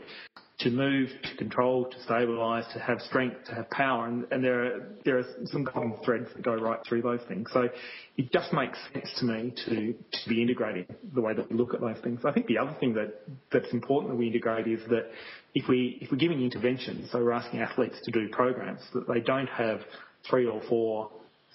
to 0.63 0.71
move, 0.71 1.09
to 1.25 1.37
control, 1.37 1.87
to 1.87 1.97
stabilise, 2.09 2.73
to 2.73 2.79
have 2.79 3.01
strength, 3.01 3.37
to 3.47 3.55
have 3.55 3.69
power, 3.71 4.07
and, 4.07 4.25
and 4.31 4.45
there 4.45 4.65
are 4.65 4.89
there 5.05 5.19
are 5.19 5.25
some 5.47 5.65
common 5.65 5.95
threads 6.05 6.29
that 6.35 6.43
go 6.43 6.55
right 6.55 6.79
through 6.89 7.03
those 7.03 7.21
things. 7.27 7.49
So 7.53 7.69
it 8.17 8.33
just 8.33 8.53
makes 8.53 8.79
sense 8.93 9.13
to 9.19 9.25
me 9.25 9.53
to 9.67 9.93
to 9.95 10.29
be 10.29 10.41
integrating 10.41 10.87
the 11.15 11.21
way 11.21 11.35
that 11.35 11.51
we 11.51 11.57
look 11.57 11.75
at 11.75 11.81
those 11.81 11.99
things. 12.03 12.21
I 12.25 12.33
think 12.33 12.47
the 12.47 12.59
other 12.59 12.77
thing 12.79 12.95
that 12.95 13.23
that's 13.51 13.73
important 13.73 14.13
that 14.13 14.17
we 14.17 14.29
integrate 14.29 14.69
is 14.69 14.81
that 14.89 15.11
if 15.55 15.69
we 15.69 15.99
if 16.01 16.13
we're 16.13 16.19
giving 16.19 16.43
interventions, 16.43 17.11
so 17.11 17.19
we're 17.19 17.33
asking 17.33 17.61
athletes 17.61 18.01
to 18.05 18.11
do 18.11 18.29
programs 18.29 18.81
that 18.95 19.09
they 19.09 19.21
don't 19.21 19.49
have 19.49 19.81
three 20.29 20.47
or 20.47 20.63
four 20.69 21.11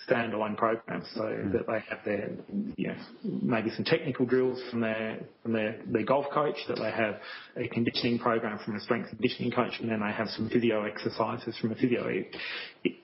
standalone 0.10 0.56
programs 0.58 1.06
so 1.14 1.22
mm. 1.22 1.52
that 1.52 1.68
they 1.68 1.80
have 1.90 2.00
their, 2.06 2.30
you 2.76 2.88
know, 2.88 2.96
maybe 3.24 3.70
some 3.72 3.86
technical 3.86 4.26
drills 4.26 4.62
from 4.70 4.82
their, 4.82 5.20
from 5.44 5.54
their, 5.54 5.80
their 5.88 6.04
golf 6.04 6.26
coach, 6.34 6.56
that 6.68 6.78
they 6.78 6.92
have 6.92 7.20
a 7.58 7.68
conditioning 7.70 8.20
program 8.20 8.60
from 8.64 8.76
a 8.76 8.80
strength 8.80 9.10
conditioning 9.10 9.52
coach, 9.52 9.74
and 9.80 9.90
then 9.90 10.00
they 10.00 10.12
have 10.12 10.28
some 10.30 10.50
physio 10.50 10.84
exercises 10.86 11.58
from 11.60 11.72
a 11.72 11.76
physio. 11.76 12.08
It, 12.08 12.36
it, 12.84 12.96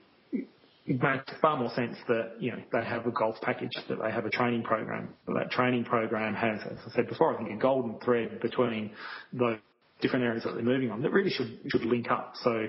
it 0.86 1.02
makes 1.02 1.24
far 1.40 1.56
more 1.56 1.70
sense 1.74 1.96
that 2.08 2.32
you 2.38 2.52
know 2.52 2.58
they 2.72 2.84
have 2.84 3.06
a 3.06 3.10
golf 3.10 3.36
package, 3.40 3.72
that 3.88 3.98
they 4.02 4.10
have 4.10 4.26
a 4.26 4.30
training 4.30 4.62
program. 4.62 5.08
That, 5.26 5.34
that 5.34 5.50
training 5.50 5.84
program 5.84 6.34
has, 6.34 6.60
as 6.70 6.78
I 6.86 6.94
said 6.94 7.08
before, 7.08 7.34
I 7.34 7.38
think 7.38 7.50
a 7.50 7.60
golden 7.60 7.98
thread 8.00 8.40
between 8.40 8.90
those 9.32 9.58
different 10.00 10.24
areas 10.24 10.44
that 10.44 10.54
they're 10.54 10.62
moving 10.62 10.90
on 10.90 11.02
that 11.02 11.12
really 11.12 11.30
should 11.30 11.58
should 11.68 11.84
link 11.86 12.10
up. 12.10 12.34
So 12.42 12.66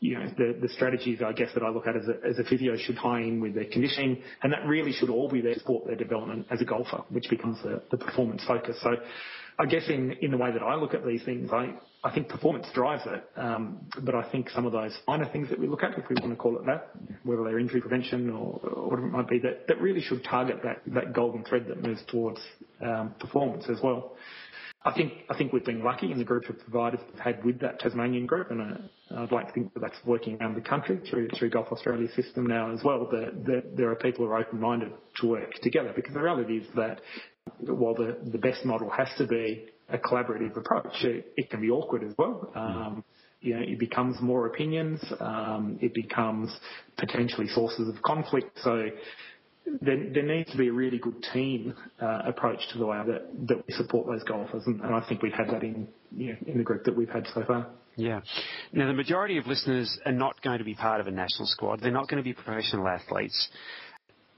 you 0.00 0.18
know, 0.18 0.26
the, 0.36 0.58
the 0.60 0.68
strategies 0.68 1.20
I 1.24 1.32
guess 1.32 1.48
that 1.54 1.62
I 1.62 1.70
look 1.70 1.86
at 1.86 1.96
as 1.96 2.04
a, 2.08 2.28
as 2.28 2.38
a 2.38 2.44
physio 2.44 2.76
should 2.76 2.96
tie 2.96 3.20
in 3.20 3.40
with 3.40 3.54
their 3.54 3.64
conditioning, 3.64 4.22
and 4.42 4.52
that 4.52 4.66
really 4.66 4.92
should 4.92 5.10
all 5.10 5.28
be 5.28 5.40
there 5.40 5.54
to 5.54 5.60
support 5.60 5.86
their 5.86 5.96
development 5.96 6.46
as 6.50 6.60
a 6.60 6.64
golfer, 6.64 7.02
which 7.08 7.28
becomes 7.30 7.58
the, 7.62 7.96
performance 7.96 8.44
focus. 8.46 8.76
So 8.82 8.90
I 9.58 9.64
guess 9.64 9.84
in, 9.88 10.12
in 10.20 10.30
the 10.30 10.36
way 10.36 10.52
that 10.52 10.62
I 10.62 10.74
look 10.74 10.92
at 10.92 11.04
these 11.06 11.24
things, 11.24 11.50
I, 11.50 11.74
I 12.04 12.12
think 12.12 12.28
performance 12.28 12.66
drives 12.74 13.04
it, 13.06 13.24
um, 13.36 13.78
but 14.02 14.14
I 14.14 14.30
think 14.30 14.50
some 14.50 14.66
of 14.66 14.72
those 14.72 14.96
finer 15.06 15.28
things 15.32 15.48
that 15.48 15.58
we 15.58 15.66
look 15.66 15.82
at, 15.82 15.98
if 15.98 16.08
we 16.10 16.16
want 16.20 16.30
to 16.30 16.36
call 16.36 16.58
it 16.58 16.66
that, 16.66 16.90
whether 17.24 17.42
they're 17.42 17.58
injury 17.58 17.80
prevention 17.80 18.28
or, 18.30 18.60
whatever 18.88 19.06
it 19.06 19.10
might 19.10 19.28
be, 19.28 19.38
that, 19.38 19.66
that 19.66 19.80
really 19.80 20.02
should 20.02 20.22
target 20.24 20.60
that, 20.62 20.82
that 20.94 21.14
golden 21.14 21.42
thread 21.44 21.66
that 21.68 21.82
moves 21.82 22.02
towards 22.08 22.38
um, 22.84 23.14
performance 23.18 23.64
as 23.70 23.78
well. 23.82 24.14
I 24.86 24.94
think 24.94 25.12
I 25.28 25.36
think 25.36 25.52
we've 25.52 25.64
been 25.64 25.82
lucky 25.82 26.12
in 26.12 26.18
the 26.18 26.24
group 26.24 26.48
of 26.48 26.56
providers 26.60 27.00
we've 27.10 27.18
had 27.18 27.44
with 27.44 27.58
that 27.60 27.80
Tasmanian 27.80 28.26
group, 28.26 28.52
and 28.52 28.60
uh, 28.62 29.22
I'd 29.22 29.32
like 29.32 29.48
to 29.48 29.52
think 29.52 29.74
that 29.74 29.80
that's 29.80 29.98
working 30.04 30.36
around 30.38 30.54
the 30.54 30.60
country 30.60 31.00
through 31.10 31.28
through 31.36 31.50
Golf 31.50 31.68
Australia 31.72 32.08
system 32.14 32.46
now 32.46 32.72
as 32.72 32.84
well. 32.84 33.08
That, 33.10 33.44
that 33.46 33.76
there 33.76 33.90
are 33.90 33.96
people 33.96 34.24
who 34.24 34.30
are 34.30 34.38
open-minded 34.38 34.92
to 35.20 35.26
work 35.26 35.52
together, 35.60 35.92
because 35.94 36.14
the 36.14 36.22
reality 36.22 36.58
is 36.58 36.66
that 36.76 37.00
while 37.58 37.94
the 37.94 38.16
the 38.30 38.38
best 38.38 38.64
model 38.64 38.88
has 38.90 39.08
to 39.18 39.26
be 39.26 39.66
a 39.88 39.98
collaborative 39.98 40.56
approach, 40.56 40.94
it, 41.02 41.32
it 41.36 41.50
can 41.50 41.60
be 41.60 41.70
awkward 41.70 42.04
as 42.04 42.14
well. 42.16 42.52
Um, 42.54 43.04
you 43.40 43.54
know, 43.54 43.62
it 43.62 43.78
becomes 43.78 44.20
more 44.20 44.46
opinions, 44.46 45.00
um, 45.20 45.78
it 45.80 45.94
becomes 45.94 46.48
potentially 46.96 47.48
sources 47.48 47.88
of 47.88 48.00
conflict. 48.02 48.50
So 48.62 48.88
there, 49.80 50.10
there 50.12 50.22
needs 50.22 50.50
to 50.50 50.56
be 50.56 50.68
a 50.68 50.72
really 50.72 50.98
good 50.98 51.22
team 51.32 51.74
uh, 52.00 52.22
approach 52.26 52.60
to 52.72 52.78
the 52.78 52.86
way 52.86 52.98
that, 53.06 53.48
that 53.48 53.66
we 53.66 53.74
support 53.74 54.06
those 54.06 54.22
golfers, 54.24 54.62
and, 54.66 54.80
and 54.80 54.94
I 54.94 55.06
think 55.08 55.22
we've 55.22 55.32
had 55.32 55.48
that 55.48 55.62
in 55.62 55.88
you 56.10 56.32
know, 56.32 56.38
in 56.46 56.58
the 56.58 56.64
group 56.64 56.84
that 56.84 56.96
we've 56.96 57.08
had 57.08 57.26
so 57.34 57.44
far. 57.44 57.66
Yeah. 57.96 58.20
Now, 58.72 58.86
the 58.86 58.94
majority 58.94 59.38
of 59.38 59.46
listeners 59.46 59.98
are 60.04 60.12
not 60.12 60.40
going 60.42 60.58
to 60.58 60.64
be 60.64 60.74
part 60.74 61.00
of 61.00 61.06
a 61.06 61.10
national 61.10 61.46
squad. 61.46 61.80
They're 61.80 61.90
not 61.90 62.08
going 62.08 62.22
to 62.22 62.24
be 62.24 62.34
professional 62.34 62.86
athletes. 62.86 63.48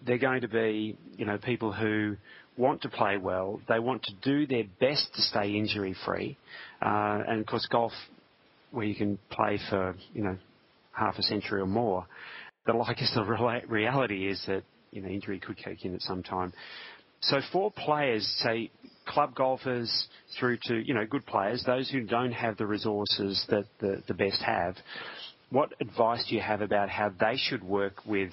They're 0.06 0.18
going 0.18 0.42
to 0.42 0.48
be, 0.48 0.96
you 1.16 1.26
know, 1.26 1.38
people 1.38 1.72
who 1.72 2.16
want 2.56 2.82
to 2.82 2.88
play 2.88 3.16
well. 3.16 3.60
They 3.68 3.80
want 3.80 4.04
to 4.04 4.12
do 4.22 4.46
their 4.46 4.64
best 4.80 5.12
to 5.14 5.22
stay 5.22 5.56
injury 5.56 5.96
free. 6.06 6.36
Uh, 6.80 7.22
and 7.26 7.40
of 7.40 7.46
course, 7.46 7.66
golf, 7.70 7.92
where 8.70 8.86
you 8.86 8.94
can 8.94 9.18
play 9.30 9.58
for, 9.68 9.96
you 10.14 10.22
know, 10.22 10.36
half 10.92 11.18
a 11.18 11.22
century 11.22 11.60
or 11.60 11.66
more. 11.66 12.06
But 12.64 12.80
I 12.80 12.94
guess 12.94 13.12
the 13.14 13.24
reality 13.68 14.28
is 14.28 14.42
that 14.46 14.62
you 14.90 15.02
know, 15.02 15.08
injury 15.08 15.38
could 15.38 15.56
kick 15.56 15.84
in 15.84 15.94
at 15.94 16.02
some 16.02 16.22
time. 16.22 16.52
So 17.20 17.40
for 17.52 17.70
players, 17.72 18.26
say 18.44 18.70
club 19.06 19.34
golfers 19.34 20.08
through 20.38 20.58
to, 20.64 20.76
you 20.76 20.94
know, 20.94 21.04
good 21.04 21.26
players, 21.26 21.64
those 21.66 21.90
who 21.90 22.02
don't 22.02 22.32
have 22.32 22.56
the 22.56 22.66
resources 22.66 23.44
that 23.48 23.64
the, 23.80 24.02
the 24.06 24.14
best 24.14 24.40
have, 24.42 24.76
what 25.50 25.72
advice 25.80 26.24
do 26.28 26.36
you 26.36 26.40
have 26.40 26.60
about 26.60 26.90
how 26.90 27.10
they 27.20 27.36
should 27.36 27.64
work 27.64 28.04
with, 28.06 28.32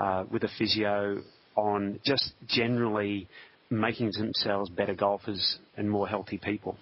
uh, 0.00 0.24
with 0.30 0.44
a 0.44 0.48
physio 0.58 1.22
on 1.56 1.98
just 2.04 2.32
generally 2.46 3.28
making 3.70 4.10
themselves 4.16 4.68
better 4.70 4.94
golfers 4.94 5.58
and 5.76 5.90
more 5.90 6.06
healthy 6.06 6.38
people? 6.38 6.76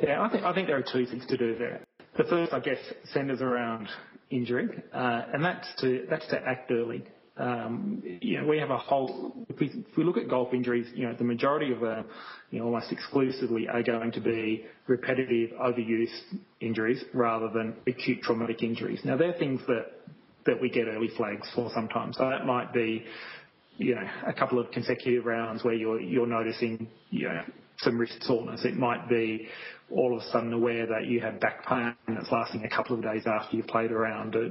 Yeah, 0.00 0.22
I 0.22 0.28
think, 0.28 0.44
I 0.44 0.54
think 0.54 0.66
there 0.68 0.76
are 0.76 0.82
two 0.82 1.06
things 1.06 1.24
to 1.26 1.36
do 1.36 1.56
there. 1.58 1.84
The 2.16 2.24
first, 2.24 2.52
I 2.52 2.60
guess, 2.60 2.78
centres 3.12 3.40
around 3.40 3.88
injury, 4.30 4.68
uh, 4.92 5.22
and 5.32 5.44
that's 5.44 5.66
to, 5.80 6.06
that's 6.10 6.26
to 6.28 6.38
act 6.46 6.70
early. 6.70 7.04
Um, 7.42 8.00
you 8.20 8.40
know, 8.40 8.46
we 8.46 8.58
have 8.58 8.70
a 8.70 8.78
whole. 8.78 9.34
If 9.48 9.58
we, 9.58 9.66
if 9.66 9.96
we 9.96 10.04
look 10.04 10.16
at 10.16 10.28
golf 10.28 10.54
injuries, 10.54 10.86
you 10.94 11.08
know, 11.08 11.14
the 11.14 11.24
majority 11.24 11.72
of 11.72 11.80
them, 11.80 12.04
you 12.52 12.60
know, 12.60 12.66
almost 12.66 12.92
exclusively 12.92 13.66
are 13.68 13.82
going 13.82 14.12
to 14.12 14.20
be 14.20 14.64
repetitive 14.86 15.50
overuse 15.60 16.12
injuries 16.60 17.02
rather 17.12 17.48
than 17.48 17.74
acute 17.88 18.22
traumatic 18.22 18.62
injuries. 18.62 19.00
Now, 19.04 19.16
they're 19.16 19.32
things 19.32 19.60
that 19.66 19.86
that 20.46 20.60
we 20.60 20.70
get 20.70 20.86
early 20.86 21.10
flags 21.16 21.50
for 21.52 21.68
sometimes. 21.74 22.16
So 22.16 22.28
that 22.28 22.46
might 22.46 22.72
be, 22.72 23.04
you 23.76 23.96
know, 23.96 24.08
a 24.24 24.32
couple 24.32 24.60
of 24.60 24.70
consecutive 24.70 25.24
rounds 25.24 25.64
where 25.64 25.74
you're 25.74 26.00
you're 26.00 26.28
noticing, 26.28 26.86
you 27.10 27.28
know, 27.28 27.42
some 27.78 27.98
wrist 27.98 28.22
soreness. 28.22 28.64
It 28.64 28.76
might 28.76 29.08
be 29.08 29.48
all 29.90 30.16
of 30.16 30.22
a 30.22 30.30
sudden 30.30 30.52
aware 30.52 30.86
that 30.86 31.06
you 31.06 31.20
have 31.20 31.40
back 31.40 31.66
pain 31.66 31.96
that's 32.06 32.30
lasting 32.30 32.64
a 32.64 32.70
couple 32.70 32.94
of 32.94 33.02
days 33.02 33.24
after 33.26 33.56
you've 33.56 33.66
played 33.66 33.90
around 33.90 34.34
there, 34.34 34.50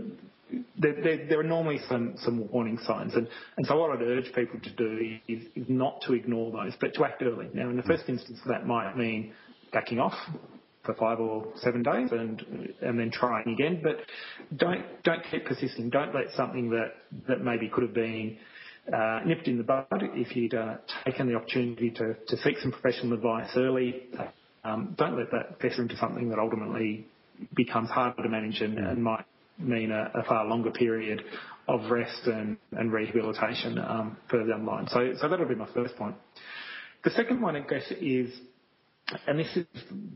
there, 0.77 1.39
are 1.39 1.43
normally 1.43 1.79
some, 1.87 2.15
warning 2.51 2.79
signs. 2.85 3.13
And, 3.15 3.27
so 3.65 3.77
what 3.77 3.91
I'd 3.91 4.01
urge 4.01 4.33
people 4.33 4.59
to 4.59 4.71
do 4.71 5.17
is, 5.27 5.43
not 5.69 6.01
to 6.07 6.13
ignore 6.13 6.51
those, 6.51 6.73
but 6.79 6.93
to 6.95 7.05
act 7.05 7.21
early. 7.21 7.49
Now, 7.53 7.69
in 7.69 7.77
the 7.77 7.83
first 7.83 8.03
instance, 8.07 8.39
that 8.47 8.65
might 8.65 8.95
mean 8.97 9.33
backing 9.71 9.99
off 9.99 10.15
for 10.83 10.95
five 10.95 11.19
or 11.19 11.45
seven 11.57 11.83
days 11.83 12.09
and 12.11 12.43
and 12.81 12.99
then 12.99 13.11
trying 13.11 13.47
again. 13.53 13.81
But 13.83 13.97
don't 14.57 14.83
don't 15.03 15.21
keep 15.29 15.45
persisting. 15.45 15.89
Don't 15.89 16.13
let 16.13 16.33
something 16.35 16.71
that 17.27 17.43
maybe 17.43 17.69
could 17.69 17.83
have 17.83 17.93
been 17.93 18.37
uh, 18.91 19.19
nipped 19.25 19.47
in 19.47 19.57
the 19.57 19.63
bud 19.63 19.85
if 19.91 20.35
you'd 20.35 20.53
uh, 20.53 20.77
taken 21.05 21.27
the 21.27 21.35
opportunity 21.35 21.91
to, 21.91 22.15
seek 22.37 22.57
some 22.57 22.71
professional 22.71 23.13
advice 23.13 23.49
early. 23.55 24.07
Um, 24.63 24.95
don't 24.97 25.17
let 25.17 25.31
that 25.31 25.61
fester 25.61 25.83
into 25.83 25.97
something 25.97 26.29
that 26.29 26.39
ultimately 26.39 27.07
becomes 27.55 27.89
harder 27.89 28.21
to 28.23 28.29
manage 28.29 28.61
and 28.61 29.03
might 29.03 29.25
mean 29.61 29.91
a, 29.91 30.11
a 30.15 30.23
far 30.23 30.45
longer 30.45 30.71
period 30.71 31.23
of 31.67 31.89
rest 31.89 32.25
and, 32.25 32.57
and 32.73 32.91
rehabilitation 32.91 33.77
um, 33.77 34.17
further 34.29 34.49
down 34.49 34.65
the 34.65 34.71
line. 34.71 34.87
So, 34.89 35.13
so 35.19 35.29
that'll 35.29 35.47
be 35.47 35.55
my 35.55 35.69
first 35.73 35.95
point. 35.95 36.15
The 37.03 37.11
second 37.11 37.41
one, 37.41 37.55
I 37.55 37.61
guess, 37.61 37.89
is, 37.99 38.31
and 39.27 39.39
this 39.39 39.55
is 39.55 39.65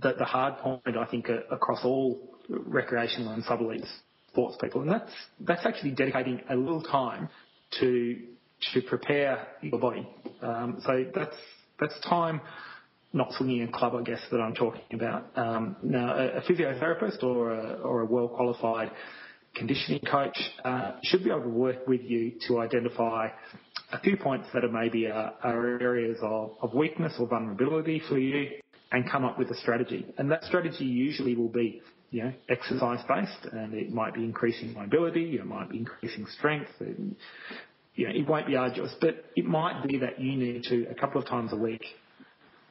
the, 0.02 0.14
the 0.18 0.26
hard 0.26 0.58
point, 0.58 0.98
I 0.98 1.06
think, 1.06 1.30
uh, 1.30 1.54
across 1.54 1.80
all 1.84 2.20
recreational 2.50 3.34
and 3.34 3.44
sub-elite 3.44 3.86
sports 4.30 4.58
people, 4.62 4.82
and 4.82 4.92
that's, 4.92 5.12
that's 5.40 5.66
actually 5.66 5.92
dedicating 5.92 6.42
a 6.50 6.56
little 6.56 6.84
time 6.84 7.30
to, 7.80 8.18
to 8.74 8.82
prepare 8.82 9.48
your 9.62 9.80
body. 9.80 10.08
Um, 10.42 10.82
so 10.86 11.06
that's, 11.14 11.36
that's 11.80 12.00
time 12.08 12.42
not 13.14 13.32
swinging 13.34 13.64
a 13.64 13.72
club, 13.72 13.96
I 13.96 14.04
guess, 14.04 14.20
that 14.30 14.38
I'm 14.38 14.54
talking 14.54 14.82
about. 14.94 15.26
Um, 15.38 15.78
now, 15.82 16.16
a, 16.18 16.38
a, 16.38 16.42
physiotherapist 16.42 17.24
or 17.24 17.52
a, 17.52 17.74
or 17.76 18.02
a 18.02 18.06
well 18.06 18.28
qualified 18.28 18.92
conditioning 19.56 20.02
coach 20.02 20.38
uh, 20.64 20.94
should 21.04 21.24
be 21.24 21.30
able 21.30 21.44
to 21.44 21.50
work 21.50 21.88
with 21.88 22.02
you 22.02 22.34
to 22.48 22.60
identify 22.60 23.30
a 23.92 24.00
few 24.00 24.18
points 24.18 24.48
that 24.54 24.64
are 24.64 24.72
maybe 24.72 25.08
are, 25.08 25.34
are 25.44 25.80
areas 25.82 26.18
of, 26.22 26.52
of, 26.62 26.74
weakness 26.74 27.14
or 27.20 27.28
vulnerability 27.28 28.02
for 28.10 28.18
you 28.18 28.50
and 28.92 29.10
come 29.10 29.24
up 29.24 29.40
with 29.40 29.50
a 29.52 29.56
strategy. 29.56 30.06
And 30.18 30.30
that 30.32 30.44
strategy 30.44 30.86
usually 30.86 31.36
will 31.36 31.50
be, 31.50 31.82
you 32.12 32.24
know, 32.24 32.34
exercise 32.50 33.00
based 33.08 33.54
and 33.54 33.74
it 33.74 33.92
might 33.92 34.14
be 34.14 34.24
increasing 34.24 34.74
mobility, 34.74 35.36
it 35.36 35.46
might 35.46 35.70
be 35.70 35.80
increasing 35.80 36.26
strength, 36.38 36.72
and, 36.80 37.16
you 37.96 38.08
know, 38.08 38.14
it 38.14 38.28
won't 38.28 38.48
be 38.48 38.56
arduous, 38.56 38.94
but 39.00 39.26
it 39.36 39.46
might 39.46 39.84
be 39.88 39.98
that 40.00 40.20
you 40.20 40.36
need 40.36 40.64
to, 40.64 40.88
a 40.90 40.96
couple 40.96 41.22
of 41.22 41.28
times 41.28 41.54
a 41.54 41.58
week, 41.58 41.84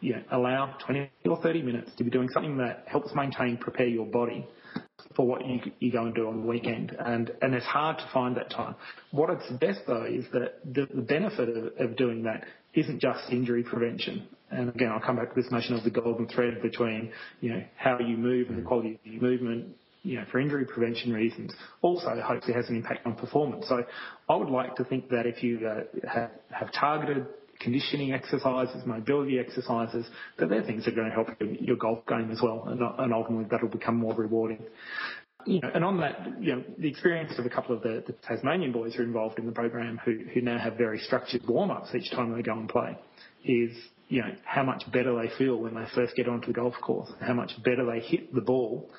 you 0.01 0.14
know, 0.14 0.23
allow 0.33 0.77
20 0.85 1.11
or 1.27 1.40
30 1.40 1.62
minutes 1.62 1.90
to 1.97 2.05
be 2.05 2.11
doing 2.11 2.29
something 2.29 2.59
that 2.59 2.85
helps 2.87 3.14
maintain, 3.14 3.57
prepare 3.57 3.87
your 3.87 4.07
body 4.07 4.47
for 5.16 5.27
what 5.27 5.46
you, 5.46 5.61
you 5.79 5.92
go 5.92 6.05
and 6.05 6.14
do 6.14 6.29
on 6.29 6.42
the 6.42 6.46
weekend. 6.46 6.96
And, 6.98 7.31
and 7.42 7.55
it's 7.55 7.66
hard 7.66 7.98
to 7.98 8.09
find 8.12 8.37
that 8.37 8.50
time. 8.50 8.74
What 9.11 9.31
it's 9.31 9.48
best 9.61 9.81
though 9.87 10.05
is 10.05 10.24
that 10.33 10.61
the, 10.64 10.87
the 10.94 11.03
benefit 11.03 11.48
of, 11.48 11.72
of 11.79 11.96
doing 11.96 12.22
that 12.24 12.44
isn't 12.74 13.00
just 13.00 13.31
injury 13.31 13.62
prevention. 13.62 14.27
And 14.50 14.68
again, 14.68 14.90
I'll 14.90 15.00
come 15.00 15.16
back 15.16 15.35
to 15.35 15.40
this 15.40 15.50
notion 15.50 15.74
of 15.74 15.85
the 15.85 15.90
golden 15.90 16.29
thread 16.29 16.61
between, 16.62 17.12
you 17.40 17.50
know, 17.50 17.64
how 17.77 17.98
you 17.98 18.16
move 18.16 18.48
and 18.48 18.59
the 18.59 18.62
quality 18.62 18.94
of 18.94 19.12
your 19.12 19.22
movement, 19.22 19.77
you 20.03 20.18
know, 20.18 20.24
for 20.31 20.38
injury 20.38 20.66
prevention 20.66 21.12
reasons, 21.12 21.53
also 21.83 22.20
hopefully 22.22 22.53
has 22.53 22.68
an 22.68 22.77
impact 22.77 23.07
on 23.07 23.14
performance. 23.14 23.66
So 23.68 23.85
I 24.29 24.37
would 24.37 24.50
like 24.50 24.77
to 24.77 24.85
think 24.85 25.09
that 25.09 25.27
if 25.27 25.42
you 25.42 25.66
uh, 25.66 26.09
have, 26.09 26.31
have 26.50 26.72
targeted 26.72 27.27
conditioning 27.64 28.12
exercises, 28.12 28.83
mobility 28.87 29.38
exercises, 29.38 30.07
that 30.38 30.48
they're 30.48 30.62
things 30.62 30.85
that 30.85 30.92
are 30.92 30.96
going 30.96 31.09
to 31.09 31.14
help 31.14 31.29
your 31.61 31.77
golf 31.77 32.07
game 32.07 32.31
as 32.31 32.40
well, 32.42 32.64
and, 32.68 33.12
ultimately 33.12 33.46
that'll 33.50 33.68
become 33.68 33.96
more 33.96 34.14
rewarding. 34.14 34.62
You 35.46 35.61
know, 35.61 35.70
and 35.74 35.85
on 35.85 35.98
that, 36.00 36.40
you 36.40 36.55
know, 36.55 36.64
the 36.79 36.88
experience 36.88 37.33
of 37.38 37.44
a 37.44 37.50
couple 37.50 37.77
of 37.77 37.83
the, 37.83 38.05
the 38.07 38.14
Tasmanian 38.27 38.72
boys 38.72 38.94
who 38.94 39.03
are 39.03 39.07
involved 39.07 39.38
in 39.38 39.46
the 39.46 39.53
program 39.53 40.00
who, 40.05 40.20
who 40.33 40.40
now 40.40 40.59
have 40.59 40.77
very 40.77 40.98
structured 40.98 41.42
warm-ups 41.46 41.94
each 41.94 42.11
time 42.12 42.35
they 42.35 42.42
go 42.42 42.53
and 42.53 42.68
play 42.68 42.96
is, 43.44 43.77
you 44.09 44.22
know, 44.22 44.31
how 44.44 44.62
much 44.62 44.85
better 44.92 45.14
they 45.20 45.31
feel 45.37 45.57
when 45.57 45.74
they 45.74 45.85
first 45.94 46.16
get 46.16 46.29
onto 46.29 46.46
the 46.46 46.53
golf 46.53 46.74
course, 46.81 47.11
how 47.20 47.35
much 47.35 47.50
better 47.62 47.85
they 47.85 48.00
hit 48.00 48.35
the 48.35 48.40
ball 48.40 48.90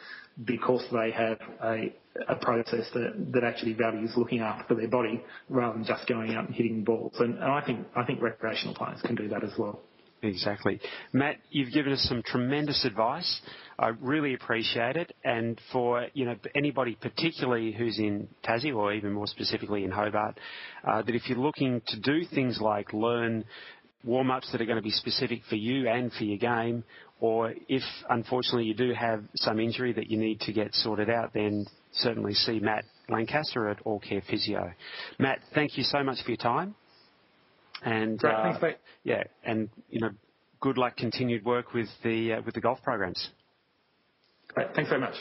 because 0.43 0.83
they 0.91 1.11
have 1.11 1.39
a, 1.63 1.93
a 2.27 2.35
process 2.35 2.89
that, 2.93 3.43
actually 3.43 3.73
values 3.73 4.11
looking 4.17 4.39
after 4.39 4.75
their 4.75 4.87
body 4.87 5.23
rather 5.49 5.73
than 5.73 5.85
just 5.85 6.07
going 6.07 6.33
out 6.33 6.47
and 6.47 6.55
hitting 6.55 6.83
balls. 6.83 7.13
And, 7.19 7.35
and 7.35 7.43
I 7.43 7.61
think 7.61 7.85
I 7.95 8.03
think 8.03 8.21
recreational 8.21 8.73
players 8.73 9.01
can 9.01 9.15
do 9.15 9.27
that 9.29 9.43
as 9.43 9.51
well. 9.57 9.81
Exactly. 10.23 10.79
Matt, 11.13 11.35
you've 11.51 11.71
given 11.71 11.93
us 11.93 12.03
some 12.09 12.23
tremendous 12.25 12.83
advice. 12.85 13.41
I 13.77 13.89
really 13.89 14.33
appreciate 14.33 14.95
it. 14.95 15.13
And 15.23 15.59
for 15.71 16.07
you 16.13 16.25
know 16.25 16.35
anybody, 16.55 16.97
particularly 16.99 17.71
who's 17.71 17.99
in 17.99 18.27
Tassie 18.43 18.75
or 18.75 18.93
even 18.93 19.13
more 19.13 19.27
specifically 19.27 19.83
in 19.83 19.91
Hobart, 19.91 20.39
uh, 20.83 21.01
that 21.03 21.15
if 21.15 21.29
you're 21.29 21.37
looking 21.37 21.81
to 21.87 21.99
do 21.99 22.25
things 22.33 22.59
like 22.59 22.93
learn 22.93 23.45
warm-ups 24.03 24.51
that 24.51 24.61
are 24.61 24.65
going 24.65 24.77
to 24.77 24.83
be 24.83 24.91
specific 24.91 25.41
for 25.49 25.55
you 25.55 25.89
and 25.89 26.11
for 26.13 26.23
your 26.23 26.37
game, 26.37 26.83
or 27.19 27.53
if 27.69 27.83
unfortunately 28.09 28.65
you 28.65 28.73
do 28.73 28.93
have 28.93 29.23
some 29.35 29.59
injury 29.59 29.93
that 29.93 30.09
you 30.09 30.17
need 30.17 30.41
to 30.41 30.53
get 30.53 30.73
sorted 30.73 31.09
out, 31.09 31.33
then 31.33 31.65
certainly 31.93 32.33
see 32.33 32.59
Matt 32.59 32.83
Lancaster 33.09 33.69
at 33.69 33.79
All 33.85 33.99
Care 33.99 34.21
Physio. 34.29 34.71
Matt, 35.19 35.39
thank 35.53 35.77
you 35.77 35.83
so 35.83 36.03
much 36.03 36.23
for 36.23 36.31
your 36.31 36.37
time. 36.37 36.75
And 37.83 38.19
Great, 38.19 38.33
uh, 38.33 38.43
thanks, 38.43 38.61
mate. 38.61 38.77
Yeah, 39.03 39.23
and 39.43 39.69
you 39.89 40.01
know, 40.01 40.09
good 40.59 40.77
luck, 40.77 40.97
continued 40.97 41.45
work 41.45 41.73
with 41.73 41.87
the 42.03 42.33
uh, 42.33 42.41
with 42.45 42.55
the 42.55 42.61
golf 42.61 42.81
programs. 42.83 43.29
Great, 44.53 44.73
thanks 44.75 44.89
very 44.89 45.01
much. 45.01 45.15